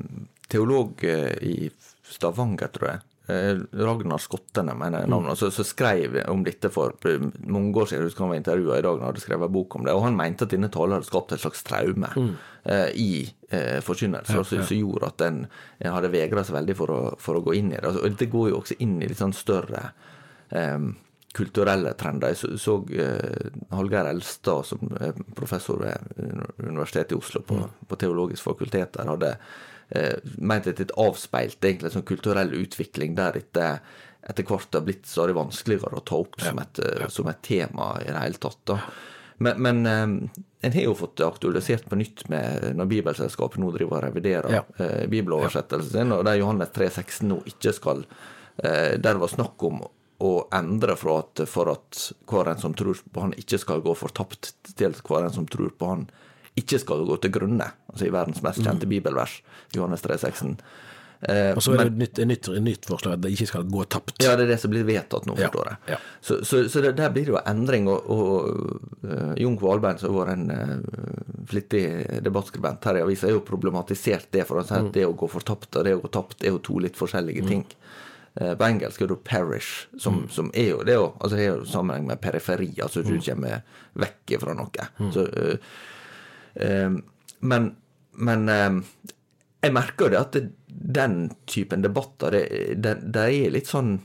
teolog 0.52 1.04
eh, 1.08 1.36
i 1.44 1.70
Stavanger, 2.12 2.72
tror 2.76 2.92
jeg. 2.92 3.04
Eh, 3.28 3.58
Ragnar 3.72 4.22
Skottene, 4.22 4.76
mener 4.78 5.02
jeg 5.02 5.10
navnet, 5.10 5.40
som 5.40 5.50
som 5.54 5.66
skrev 5.66 6.20
om 6.30 6.44
dette 6.46 6.70
for 6.70 6.94
eh, 7.10 7.24
mange 7.42 7.74
år 7.82 7.90
siden. 7.90 8.04
Jeg 8.04 8.12
husker 8.12 8.26
han 8.26 8.34
var 8.36 8.42
intervjua 8.42 8.78
i 8.78 8.84
dag 8.86 9.00
når 9.00 9.02
han 9.02 9.10
hadde 9.10 9.24
skrevet 9.24 9.50
en 9.50 9.56
bok 9.56 9.78
om 9.80 9.88
det. 9.88 9.96
Og 9.98 10.04
han 10.06 10.20
mente 10.20 10.46
at 10.46 10.54
denne 10.54 10.70
talen 10.74 11.00
hadde 11.00 11.10
skapt 11.10 11.34
et 11.34 11.42
slags 11.42 11.66
traume 11.66 12.12
eh, 12.14 12.92
i 12.94 13.10
eh, 13.50 13.80
forkynnelse, 13.86 14.38
ja. 14.38 14.46
som 14.46 14.78
gjorde 14.78 15.10
at 15.10 15.26
en, 15.26 15.42
en 15.82 15.98
hadde 15.98 16.14
vegra 16.14 16.46
seg 16.46 16.60
veldig 16.60 16.78
for 16.78 16.94
å, 16.94 17.02
for 17.18 17.40
å 17.40 17.44
gå 17.48 17.58
inn 17.58 17.74
i 17.74 17.80
det. 17.80 17.88
Altså, 17.88 18.04
og 18.04 18.14
dette 18.14 18.30
går 18.36 18.52
jo 18.52 18.62
også 18.62 18.78
inn 18.86 19.00
i 19.02 19.10
litt 19.10 19.24
sånn 19.24 19.34
større 19.34 19.88
eh, 20.54 20.80
kulturelle 21.36 21.98
trender. 21.98 22.36
Jeg 22.36 22.44
så, 22.44 22.56
så 22.62 22.80
eh, 22.94 23.54
Hallgeir 23.74 24.12
Elstad, 24.14 24.70
som 24.70 25.00
er 25.02 25.18
professor 25.34 25.82
ved 25.82 26.14
Universitetet 26.62 27.18
i 27.18 27.24
Oslo 27.24 27.42
på, 27.42 27.64
på 27.90 27.98
Teologisk 28.06 28.52
fakultet, 28.52 28.94
der 29.00 29.16
hadde 29.16 29.38
eh, 29.90 30.16
ment 30.38 30.68
at 30.68 30.78
dette 30.82 30.96
avspeilte 30.98 31.68
egentlig 31.70 31.92
en 31.92 31.98
sånn 32.00 32.08
kulturell 32.10 32.54
utvikling 32.58 33.16
der 33.16 33.38
dette 33.40 33.80
etter 34.26 34.44
hvert 34.50 34.74
har 34.74 34.82
blitt 34.88 35.06
stadig 35.06 35.36
vanskeligere 35.38 36.00
å 36.00 36.06
ta 36.06 36.18
opp 36.18 36.40
som, 36.42 36.58
et, 36.64 36.80
eh, 36.82 37.08
som 37.14 37.28
et 37.30 37.42
tema 37.46 37.92
i 38.02 38.08
det 38.10 38.18
hele 38.24 38.42
tatt. 38.42 38.58
da. 38.66 38.80
Men, 39.38 39.60
men 39.62 39.86
eh, 39.86 40.42
en 40.66 40.72
har 40.74 40.82
jo 40.88 40.96
fått 40.98 41.18
det 41.20 41.28
aktualisert 41.28 41.86
på 41.92 42.00
nytt 42.00 42.24
med 42.32 42.72
når 42.80 42.88
Bibelselskapet 42.90 43.60
nå 43.62 43.70
driver 43.76 44.00
og 44.00 44.08
reviderer 44.08 44.56
Ja. 44.56 44.64
eh, 44.82 45.06
bibeloversettelsen 45.12 45.92
sin, 45.92 46.12
og 46.16 46.24
der 46.26 46.40
Johannes 46.40 46.72
3,16 46.74 47.30
nå 47.30 47.42
ikke 47.52 47.74
skal 47.76 48.06
eh, 48.64 48.96
Der 48.98 49.14
det 49.14 49.22
var 49.22 49.30
snakk 49.30 49.62
om 49.68 49.84
å 50.26 50.30
endre 50.56 50.96
fra 50.98 51.20
at 51.20 51.42
for 51.52 51.68
at 51.74 52.06
hver 52.32 52.48
en 52.54 52.58
som 52.62 52.74
tror 52.74 52.96
på 53.12 53.22
han 53.26 53.34
ikke 53.36 53.60
skal 53.60 53.82
gå 53.84 53.94
fortapt, 54.00 54.54
til 54.80 54.96
hver 55.06 55.26
en 55.28 55.34
som 55.36 55.46
tror 55.46 55.74
på 55.76 55.90
han 55.92 56.06
ikke 56.58 56.80
skal 56.80 57.06
gå 57.06 57.18
til 57.22 57.32
grunne. 57.36 57.72
Altså 57.92 58.08
i 58.08 58.14
verdens 58.14 58.42
mest 58.46 58.64
kjente 58.64 58.88
bibelvers, 58.88 59.42
Johannes 59.76 60.02
3,16. 60.02 60.58
Eh, 61.26 61.54
Og 61.56 61.62
så 61.64 61.74
er 61.74 61.78
det 61.78 61.86
et 61.88 61.98
nytt, 61.98 62.20
nytt, 62.28 62.48
nytt 62.62 62.86
forslag 62.86 63.14
at 63.16 63.22
det 63.24 63.32
ikke 63.34 63.48
skal 63.48 63.64
gå 63.72 63.86
tapt. 63.90 64.18
ja, 64.22 64.36
det 64.36 64.44
er 64.46 64.52
det 64.54 64.60
som 64.62 64.70
blir 64.72 64.84
vedtatt 64.86 65.26
nå, 65.26 65.36
forstår 65.40 65.70
jeg. 65.72 65.78
ja. 65.96 65.98
Så, 66.22 66.38
så, 66.46 66.60
så 66.70 66.82
det, 66.84 66.92
der 66.98 67.10
blir 67.16 67.26
det 67.26 67.34
jo 67.34 67.40
endring. 67.48 67.88
Og, 67.88 68.10
og 68.12 69.08
uh, 69.08 69.34
Jon 69.40 69.58
Kvalbein, 69.58 69.98
som 69.98 70.14
har 70.14 70.28
vært 70.28 70.34
en 70.36 70.52
uh, 70.52 71.46
flittig 71.50 71.84
debattskribent 72.26 72.84
her 72.86 73.00
i 73.00 73.02
avisa, 73.06 73.28
har 73.28 73.34
jo 73.40 73.46
problematisert 73.48 74.28
det. 74.36 74.46
For 74.46 74.60
han 74.62 74.68
sier 74.70 74.84
Mm. 74.84 74.88
at 74.92 74.94
det 75.00 75.06
å 75.08 75.16
gå 75.18 75.30
fortapt 75.32 75.76
og 75.80 75.84
det 75.88 75.96
å 75.98 76.02
gå 76.04 76.12
tapt 76.12 76.44
er 76.44 76.52
jo 76.54 76.60
to 76.60 76.78
litt 76.84 76.96
forskjellige 77.00 77.48
ting. 77.48 77.66
Eh, 78.36 78.52
på 78.60 78.68
engelsk 78.68 79.02
er 79.02 79.08
det 79.08 79.16
jo 79.16 79.22
'parish', 79.24 79.88
som, 79.98 80.24
Mm. 80.26 80.30
som 80.30 80.52
er 80.54 80.70
jo 80.76 80.84
det 80.84 80.94
jo, 81.00 81.14
altså 81.22 81.36
det 81.38 81.46
er 81.48 81.56
jo 81.56 81.64
sammenheng 81.66 82.06
med 82.08 82.20
periferi, 82.22 82.74
altså 82.84 83.02
du 83.02 83.18
kommer 83.24 83.62
vekk 83.96 84.40
fra 84.42 84.54
noe. 84.54 84.88
Mm. 85.00 85.12
Så, 85.14 85.24
eh, 85.32 85.58
men 86.56 87.66
men 88.22 88.50
eh, 88.50 88.80
jeg 89.66 89.74
merker 89.74 90.06
jo 90.06 90.14
det 90.14 90.22
at 90.22 90.38
den 90.68 91.18
typen 91.50 91.84
debatter, 91.84 92.36
det, 92.76 92.98
det, 93.02 93.24
er 93.24 93.54
litt 93.54 93.70
sånn 93.70 93.96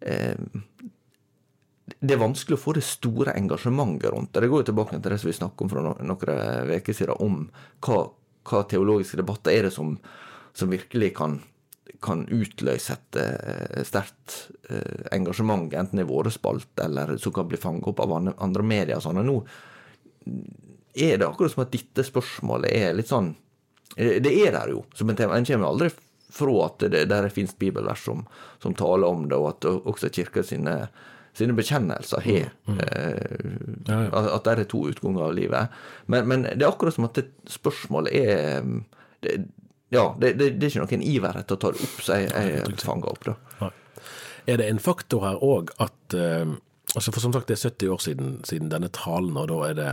eh, 0.00 0.38
Det 2.00 2.16
er 2.16 2.22
vanskelig 2.22 2.58
å 2.58 2.62
få 2.62 2.74
det 2.76 2.86
store 2.86 3.36
engasjementet 3.38 4.10
rundt 4.12 4.32
det. 4.32 4.44
Det 4.44 4.50
går 4.50 4.64
jo 4.64 4.70
tilbake 4.70 4.98
til 4.98 5.14
det 5.14 5.20
som 5.20 5.30
vi 5.30 5.36
snakket 5.36 5.66
om 5.66 5.70
for 5.72 5.84
noen 5.84 6.16
uker 6.16 6.96
siden, 6.96 7.14
om 7.20 7.44
hva, 7.86 8.02
hva 8.50 8.64
teologiske 8.70 9.20
debatter 9.20 9.54
er 9.54 9.68
det 9.68 9.74
som, 9.76 9.94
som 10.56 10.72
virkelig 10.72 11.12
kan, 11.18 11.38
kan 12.02 12.24
utløse 12.32 12.96
et 12.96 13.20
eh, 13.20 13.82
sterkt 13.86 14.40
eh, 14.70 15.06
engasjement, 15.14 15.68
enten 15.76 16.02
i 16.02 16.08
våre 16.08 16.32
spalt, 16.34 16.72
eller 16.82 17.16
som 17.20 17.36
kan 17.36 17.50
bli 17.50 17.60
fanget 17.60 17.92
opp 17.92 18.02
av 18.02 18.16
andre, 18.18 18.66
medier. 18.66 19.02
Sånn. 19.04 19.22
Nå 19.26 19.38
er 20.94 21.18
det 21.18 21.26
akkurat 21.26 21.52
som 21.52 21.64
at 21.64 21.72
dette 21.74 22.04
spørsmålet 22.06 22.72
er 22.74 22.94
litt 22.98 23.10
sånn 23.10 23.34
eh, 23.96 24.18
Det 24.22 24.32
er 24.44 24.54
der 24.56 24.72
jo 24.74 24.84
som 24.94 25.10
en 25.10 25.18
tema. 25.18 25.36
En 25.38 25.46
kommer 25.46 25.70
aldri 25.70 25.90
fra 26.30 26.56
at 26.66 26.84
det 26.92 27.04
der 27.10 27.28
finnes 27.34 27.56
bibelvers 27.58 28.04
som, 28.06 28.24
som 28.62 28.74
taler 28.78 29.08
om 29.08 29.28
det, 29.28 29.38
og 29.38 29.48
at 29.50 29.66
også 29.66 30.12
kirka 30.14 30.44
sine, 30.46 30.76
sine 31.34 31.56
bekjennelser 31.58 32.22
har 32.26 32.50
eh, 32.76 33.88
At 33.90 34.46
det 34.46 34.54
er 34.54 34.64
to 34.70 34.84
utganger 34.90 35.26
av 35.26 35.34
livet. 35.34 35.80
Men, 36.06 36.28
men 36.30 36.46
det 36.46 36.62
er 36.62 36.70
akkurat 36.70 36.94
som 36.94 37.08
at 37.10 37.18
det 37.18 37.28
spørsmålet 37.50 38.14
er 38.14 38.62
det, 39.26 39.40
Ja, 39.90 40.12
det, 40.20 40.36
det, 40.38 40.52
det 40.62 40.68
er 40.68 40.70
ikke 40.70 40.86
noen 40.86 41.06
iver 41.06 41.40
etter 41.40 41.58
å 41.58 41.62
ta 41.64 41.72
det 41.74 41.82
opp, 41.82 41.98
så 41.98 42.20
jeg, 42.20 42.30
jeg 42.30 42.78
fanger 42.78 43.10
opp 43.10 43.24
det. 43.26 43.38
Nei. 43.60 43.72
Er 44.46 44.60
det 44.60 44.68
en 44.70 44.78
faktor 44.82 45.24
her 45.26 45.42
òg 45.44 45.72
at 45.82 46.14
eh, 46.16 46.54
altså 46.94 47.12
For 47.12 47.22
som 47.22 47.34
sagt, 47.34 47.50
det 47.50 47.58
er 47.58 47.68
70 47.70 47.90
år 47.94 48.00
siden, 48.02 48.30
siden 48.46 48.70
denne 48.70 48.90
talen, 48.94 49.36
og 49.38 49.50
da 49.50 49.58
er 49.68 49.76
det 49.78 49.90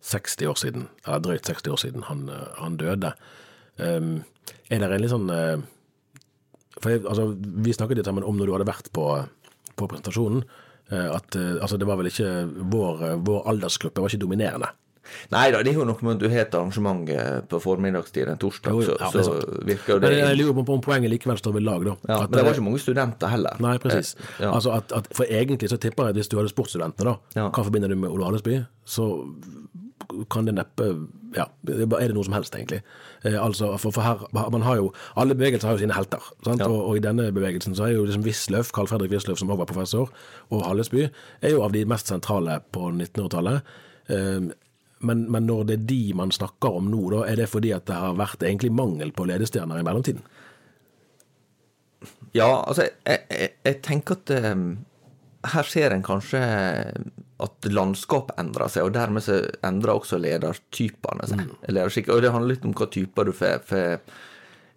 60 0.00 0.46
år 0.46 0.58
siden, 0.60 0.88
eller 1.06 1.24
drøyt 1.24 1.46
60 1.46 1.72
år 1.72 1.82
siden 1.82 2.06
han, 2.08 2.28
eh, 2.28 2.46
han 2.58 2.78
døde. 2.80 3.12
Um, 3.78 4.24
er 4.70 4.80
det 4.82 4.88
en 4.90 5.02
litt 5.02 5.12
sånn 5.12 5.28
uh, 5.30 5.60
for 6.78 6.90
jeg, 6.90 7.04
altså, 7.06 7.28
Vi 7.38 7.74
snakket 7.74 8.00
litt 8.00 8.08
sammen 8.08 8.26
om 8.26 8.34
når 8.34 8.48
du 8.48 8.54
hadde 8.56 8.66
vært 8.66 8.90
på, 8.94 9.04
på 9.78 9.86
presentasjonen, 9.86 10.42
uh, 10.90 11.08
at 11.14 11.38
uh, 11.38 11.62
altså, 11.62 11.78
det 11.78 11.86
var 11.86 12.00
vel 12.00 12.10
ikke 12.10 12.32
vår, 12.74 13.08
vår 13.26 13.48
aldersgruppe 13.54 14.02
var 14.02 14.12
ikke 14.12 14.26
dominerende. 14.26 14.74
Nei 15.32 15.46
da, 15.48 15.62
det 15.64 15.72
er 15.72 15.78
jo 15.78 15.86
noe 15.88 16.04
med 16.04 16.18
at 16.18 16.20
du 16.20 16.26
har 16.28 16.42
et 16.42 16.54
arrangement 16.58 17.06
på 17.48 17.60
formiddagstid 17.64 18.28
en 18.28 18.40
torsdag, 18.40 18.74
Jo, 18.76 18.96
ja, 19.00 19.08
så, 19.08 19.16
det 19.16 19.24
så 19.24 19.62
virker 19.64 19.94
jo 19.94 19.98
Men 20.02 20.12
det 20.12 20.18
jeg 20.20 20.38
lurer 20.42 20.66
på 20.68 20.76
om 20.76 20.82
poenget 20.84 21.12
likevel 21.14 21.40
står 21.40 21.54
ved 21.56 21.64
lag, 21.64 21.86
da. 21.86 21.94
ja, 22.10 22.18
Men 22.26 22.34
det 22.34 22.44
var 22.44 22.58
ikke 22.58 22.66
mange 22.66 22.82
studenter 22.82 23.32
heller. 23.32 23.56
Nei, 23.64 23.74
presis. 23.80 24.14
Ja. 24.36 24.52
Altså 24.52 24.74
at, 24.76 24.92
at, 24.92 25.08
for 25.16 25.24
egentlig 25.24 25.72
så 25.72 25.80
tipper 25.80 26.10
jeg 26.10 26.16
at 26.16 26.20
hvis 26.20 26.28
du 26.28 26.36
hadde 26.36 26.52
spurt 26.52 26.72
studentene, 26.74 27.14
da, 27.14 27.48
hva 27.48 27.64
forbinder 27.64 27.88
du 27.88 27.96
med 27.96 28.12
Ole 28.12 28.28
Hallesby, 28.28 28.60
så 28.84 29.08
kan 30.30 30.48
det 30.48 30.54
neppe 30.58 30.90
Ja, 31.36 31.44
er 31.68 31.86
det 32.08 32.14
noe 32.16 32.24
som 32.24 32.32
helst, 32.32 32.54
egentlig. 32.56 32.80
Eh, 33.22 33.36
altså, 33.36 33.74
for, 33.76 33.92
for 33.92 34.02
her, 34.02 34.22
man 34.50 34.62
har 34.64 34.76
jo 34.76 34.92
Alle 35.16 35.36
bevegelser 35.36 35.68
har 35.68 35.76
jo 35.76 35.82
sine 35.82 35.96
helter. 35.96 36.24
Sant? 36.44 36.60
Ja. 36.60 36.68
Og, 36.68 36.80
og 36.88 36.96
i 36.96 37.02
denne 37.04 37.28
bevegelsen 37.32 37.76
så 37.76 37.88
er 37.88 37.96
jo 37.96 38.06
liksom 38.08 38.24
Wisløff, 38.24 38.72
Carl 38.72 38.88
Fredrik 38.88 39.12
Wisløff, 39.12 39.38
som 39.38 39.50
også 39.50 39.60
var 39.60 39.70
professor, 39.72 40.14
og 40.48 40.64
Hallesby, 40.64 41.08
er 41.42 41.52
jo 41.52 41.62
av 41.66 41.76
de 41.76 41.84
mest 41.88 42.08
sentrale 42.08 42.60
på 42.72 42.88
1900-tallet. 42.90 43.76
Eh, 44.08 44.48
men, 44.98 45.30
men 45.30 45.46
når 45.46 45.68
det 45.68 45.78
er 45.78 45.86
de 45.92 46.02
man 46.18 46.34
snakker 46.34 46.80
om 46.80 46.90
nå, 46.90 47.04
da, 47.12 47.22
er 47.28 47.38
det 47.38 47.48
fordi 47.52 47.70
at 47.76 47.86
det 47.86 47.98
har 47.98 48.18
vært 48.18 48.42
egentlig 48.42 48.72
mangel 48.74 49.12
på 49.14 49.28
ledestjerner 49.30 49.78
i 49.78 49.86
mellomtiden? 49.86 50.24
Ja, 52.34 52.64
altså, 52.66 52.88
jeg, 53.06 53.24
jeg, 53.30 53.50
jeg 53.66 53.80
tenker 53.86 54.18
at 54.18 54.32
um, 54.52 54.66
her 55.52 55.70
ser 55.70 55.94
en 55.94 56.04
kanskje 56.06 56.40
at 57.38 57.68
landskapet 57.70 58.38
endrer 58.40 58.70
seg, 58.72 58.88
og 58.88 58.96
dermed 58.96 59.22
så 59.22 59.38
endrer 59.66 59.94
også 59.94 60.18
ledertypene 60.18 61.28
seg. 61.30 61.44
Lederskikk. 61.70 62.10
Og 62.14 62.24
det 62.24 62.32
handler 62.34 62.56
litt 62.56 62.66
om 62.66 62.74
hva 62.78 62.88
typer 62.90 63.28
du 63.28 63.34
får 63.36 63.76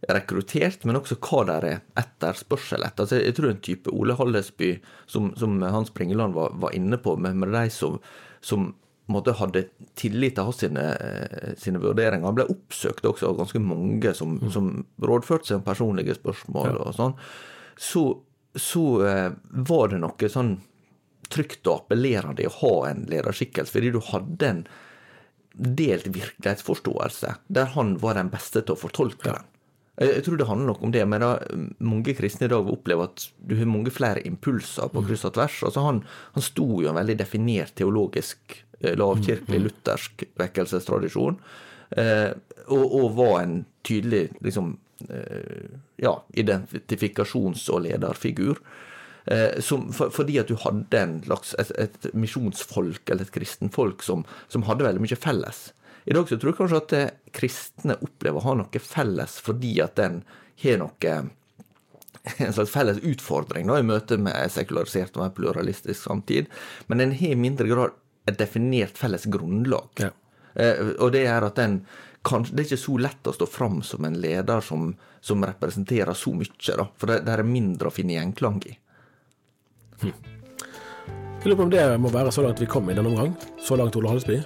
rekruttert, 0.10 0.86
men 0.86 0.98
også 0.98 1.18
hva 1.22 1.44
der 1.50 1.68
er 1.68 1.82
etterspørsel 2.02 2.86
etter. 2.86 3.06
Altså, 3.06 3.20
jeg 3.22 3.38
tror 3.38 3.52
en 3.52 3.64
type 3.66 3.94
Ole 3.94 4.16
Hallesby, 4.18 4.76
som, 5.10 5.30
som 5.38 5.60
Hans 5.62 5.94
Bringeland 5.94 6.38
var, 6.38 6.56
var 6.62 6.74
inne 6.78 6.98
på, 7.02 7.16
med, 7.22 7.38
med 7.42 7.54
de 7.54 7.68
som, 7.74 8.00
som 8.42 8.72
måte 9.12 9.36
hadde 9.38 9.66
tillit 10.00 10.38
til 10.38 10.48
hans 10.48 10.62
sine, 10.64 10.84
eh, 10.96 11.54
sine 11.60 11.82
vurderinger. 11.84 12.26
Han 12.26 12.38
ble 12.38 12.50
oppsøkt 12.52 13.06
også 13.08 13.30
av 13.30 13.40
ganske 13.42 13.62
mange 13.64 14.14
som, 14.18 14.38
som 14.54 14.74
rådførte 15.02 15.50
seg 15.50 15.60
om 15.60 15.68
personlige 15.68 16.18
spørsmål 16.18 16.82
og 16.86 16.94
sånn. 16.98 17.16
Så, 17.78 18.06
så 18.56 18.86
eh, 19.08 19.30
var 19.70 19.92
det 19.92 20.02
noe 20.04 20.32
sånn 20.32 20.56
trygt 21.32 21.68
og 21.68 21.84
appellerende 21.84 22.44
i 22.44 22.50
å 22.50 22.58
ha 22.62 22.76
en 22.92 23.06
lederskikkelse, 23.12 23.74
fordi 23.74 23.94
du 23.96 24.02
hadde 24.12 24.50
en 24.50 24.64
delt 25.52 26.08
virkelighetsforståelse 26.08 27.36
der 27.52 27.74
han 27.76 27.98
var 28.02 28.16
den 28.20 28.32
beste 28.32 28.64
til 28.64 28.76
å 28.76 28.80
fortolke 28.80 29.34
den. 29.34 29.48
Jeg 30.02 30.24
tror 30.26 30.38
det 30.40 30.48
handler 30.48 30.72
nok 30.72 30.84
om 30.88 30.94
det, 30.94 31.02
men 31.06 31.22
da, 31.22 31.32
mange 31.84 32.14
kristne 32.18 32.48
i 32.48 32.52
dag 32.52 32.70
opplever 32.72 33.10
at 33.10 33.26
du 33.46 33.54
har 33.60 33.68
mange 33.70 33.92
flere 33.94 34.24
impulser 34.26 34.90
på 34.90 35.04
kryss 35.06 35.28
og 35.28 35.36
tvers. 35.36 35.58
Altså 35.68 35.84
han, 35.86 36.00
han 36.34 36.46
sto 36.46 36.66
jo 36.82 36.90
en 36.90 36.98
veldig 36.98 37.18
definert 37.20 37.76
teologisk, 37.78 38.56
eh, 38.80 38.96
lavkirkelig, 38.98 39.60
luthersk 39.68 40.24
vekkelsestradisjon, 40.42 41.38
eh, 42.02 42.32
og, 42.72 42.86
og 42.88 43.12
var 43.20 43.36
en 43.44 43.60
tydelig 43.86 44.24
liksom, 44.42 44.74
eh, 45.10 45.76
ja, 46.02 46.16
identifikasjons- 46.34 47.68
og 47.76 47.84
lederfigur. 47.86 48.64
Eh, 49.26 49.60
som, 49.62 49.90
for, 49.94 50.10
fordi 50.14 50.40
at 50.42 50.50
du 50.50 50.56
hadde 50.62 50.98
en 50.98 51.20
slags, 51.26 51.54
et, 51.62 51.72
et 51.78 52.10
misjonsfolk, 52.18 53.04
eller 53.10 53.28
et 53.28 53.36
kristenfolk, 53.36 54.04
som, 54.06 54.26
som 54.50 54.66
hadde 54.70 54.88
veldig 54.88 55.04
mye 55.04 55.20
felles. 55.20 55.68
I 56.10 56.16
dag 56.18 56.30
så 56.30 56.40
tror 56.40 56.52
jeg 56.52 56.58
kanskje 56.58 56.82
at 56.82 56.96
eh, 56.98 57.14
kristne 57.38 58.00
opplever 58.02 58.42
å 58.42 58.48
ha 58.48 58.58
noe 58.58 58.82
felles 58.82 59.38
fordi 59.46 59.76
at 59.84 60.00
den 60.00 60.24
har 60.64 60.82
noe 60.82 61.14
en 62.42 62.54
slags 62.54 62.74
felles 62.74 63.02
utfordring 63.06 63.70
da, 63.70 63.80
i 63.80 63.86
møte 63.86 64.18
med 64.22 64.34
en 64.38 64.54
sekularisert 64.54 65.18
og 65.18 65.28
en 65.28 65.36
pluralistisk 65.38 66.02
samtid, 66.02 66.50
men 66.90 67.02
den 67.02 67.16
har 67.18 67.36
i 67.36 67.40
mindre 67.40 67.70
grad 67.70 67.98
et 68.30 68.38
definert 68.38 68.98
felles 68.98 69.26
grunnlag. 69.30 69.90
Ja. 70.02 70.12
Eh, 70.54 70.96
og 70.98 71.14
det 71.14 71.28
er 71.30 71.46
at 71.46 71.62
den 71.62 71.84
kan, 72.26 72.46
det 72.46 72.64
er 72.64 72.68
ikke 72.70 72.84
så 72.84 72.98
lett 73.02 73.30
å 73.30 73.34
stå 73.34 73.48
fram 73.50 73.80
som 73.86 74.06
en 74.06 74.20
leder 74.22 74.62
som, 74.66 74.92
som 75.26 75.42
representerer 75.46 76.14
så 76.18 76.34
mye, 76.38 76.76
da. 76.78 76.86
For 76.98 77.10
det, 77.10 77.24
det 77.26 77.34
er 77.34 77.48
mindre 77.48 77.90
å 77.90 77.94
finne 77.94 78.18
gjenklang 78.18 78.62
i. 78.70 78.76
Jeg 80.10 81.50
lurer 81.50 81.60
på 81.60 81.68
om 81.70 81.74
det 81.74 81.86
må 82.02 82.12
være 82.14 82.34
så 82.34 82.46
langt 82.46 82.62
vi 82.62 82.70
kom 82.70 82.90
i 82.90 82.98
denne 82.98 83.10
omgang. 83.14 83.34
Så 83.62 83.76
langt, 83.76 83.96
Ole 83.96 84.10
Hallesby. 84.10 84.42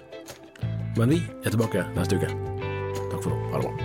Men 0.97 1.11
vi 1.11 1.23
er 1.43 1.51
tilbake 1.51 1.87
neste 1.95 2.19
uke. 2.19 2.31
Takk 3.11 3.19
for 3.21 3.31
nå. 3.31 3.41
Ha 3.51 3.59
det 3.59 3.67
bra. 3.67 3.84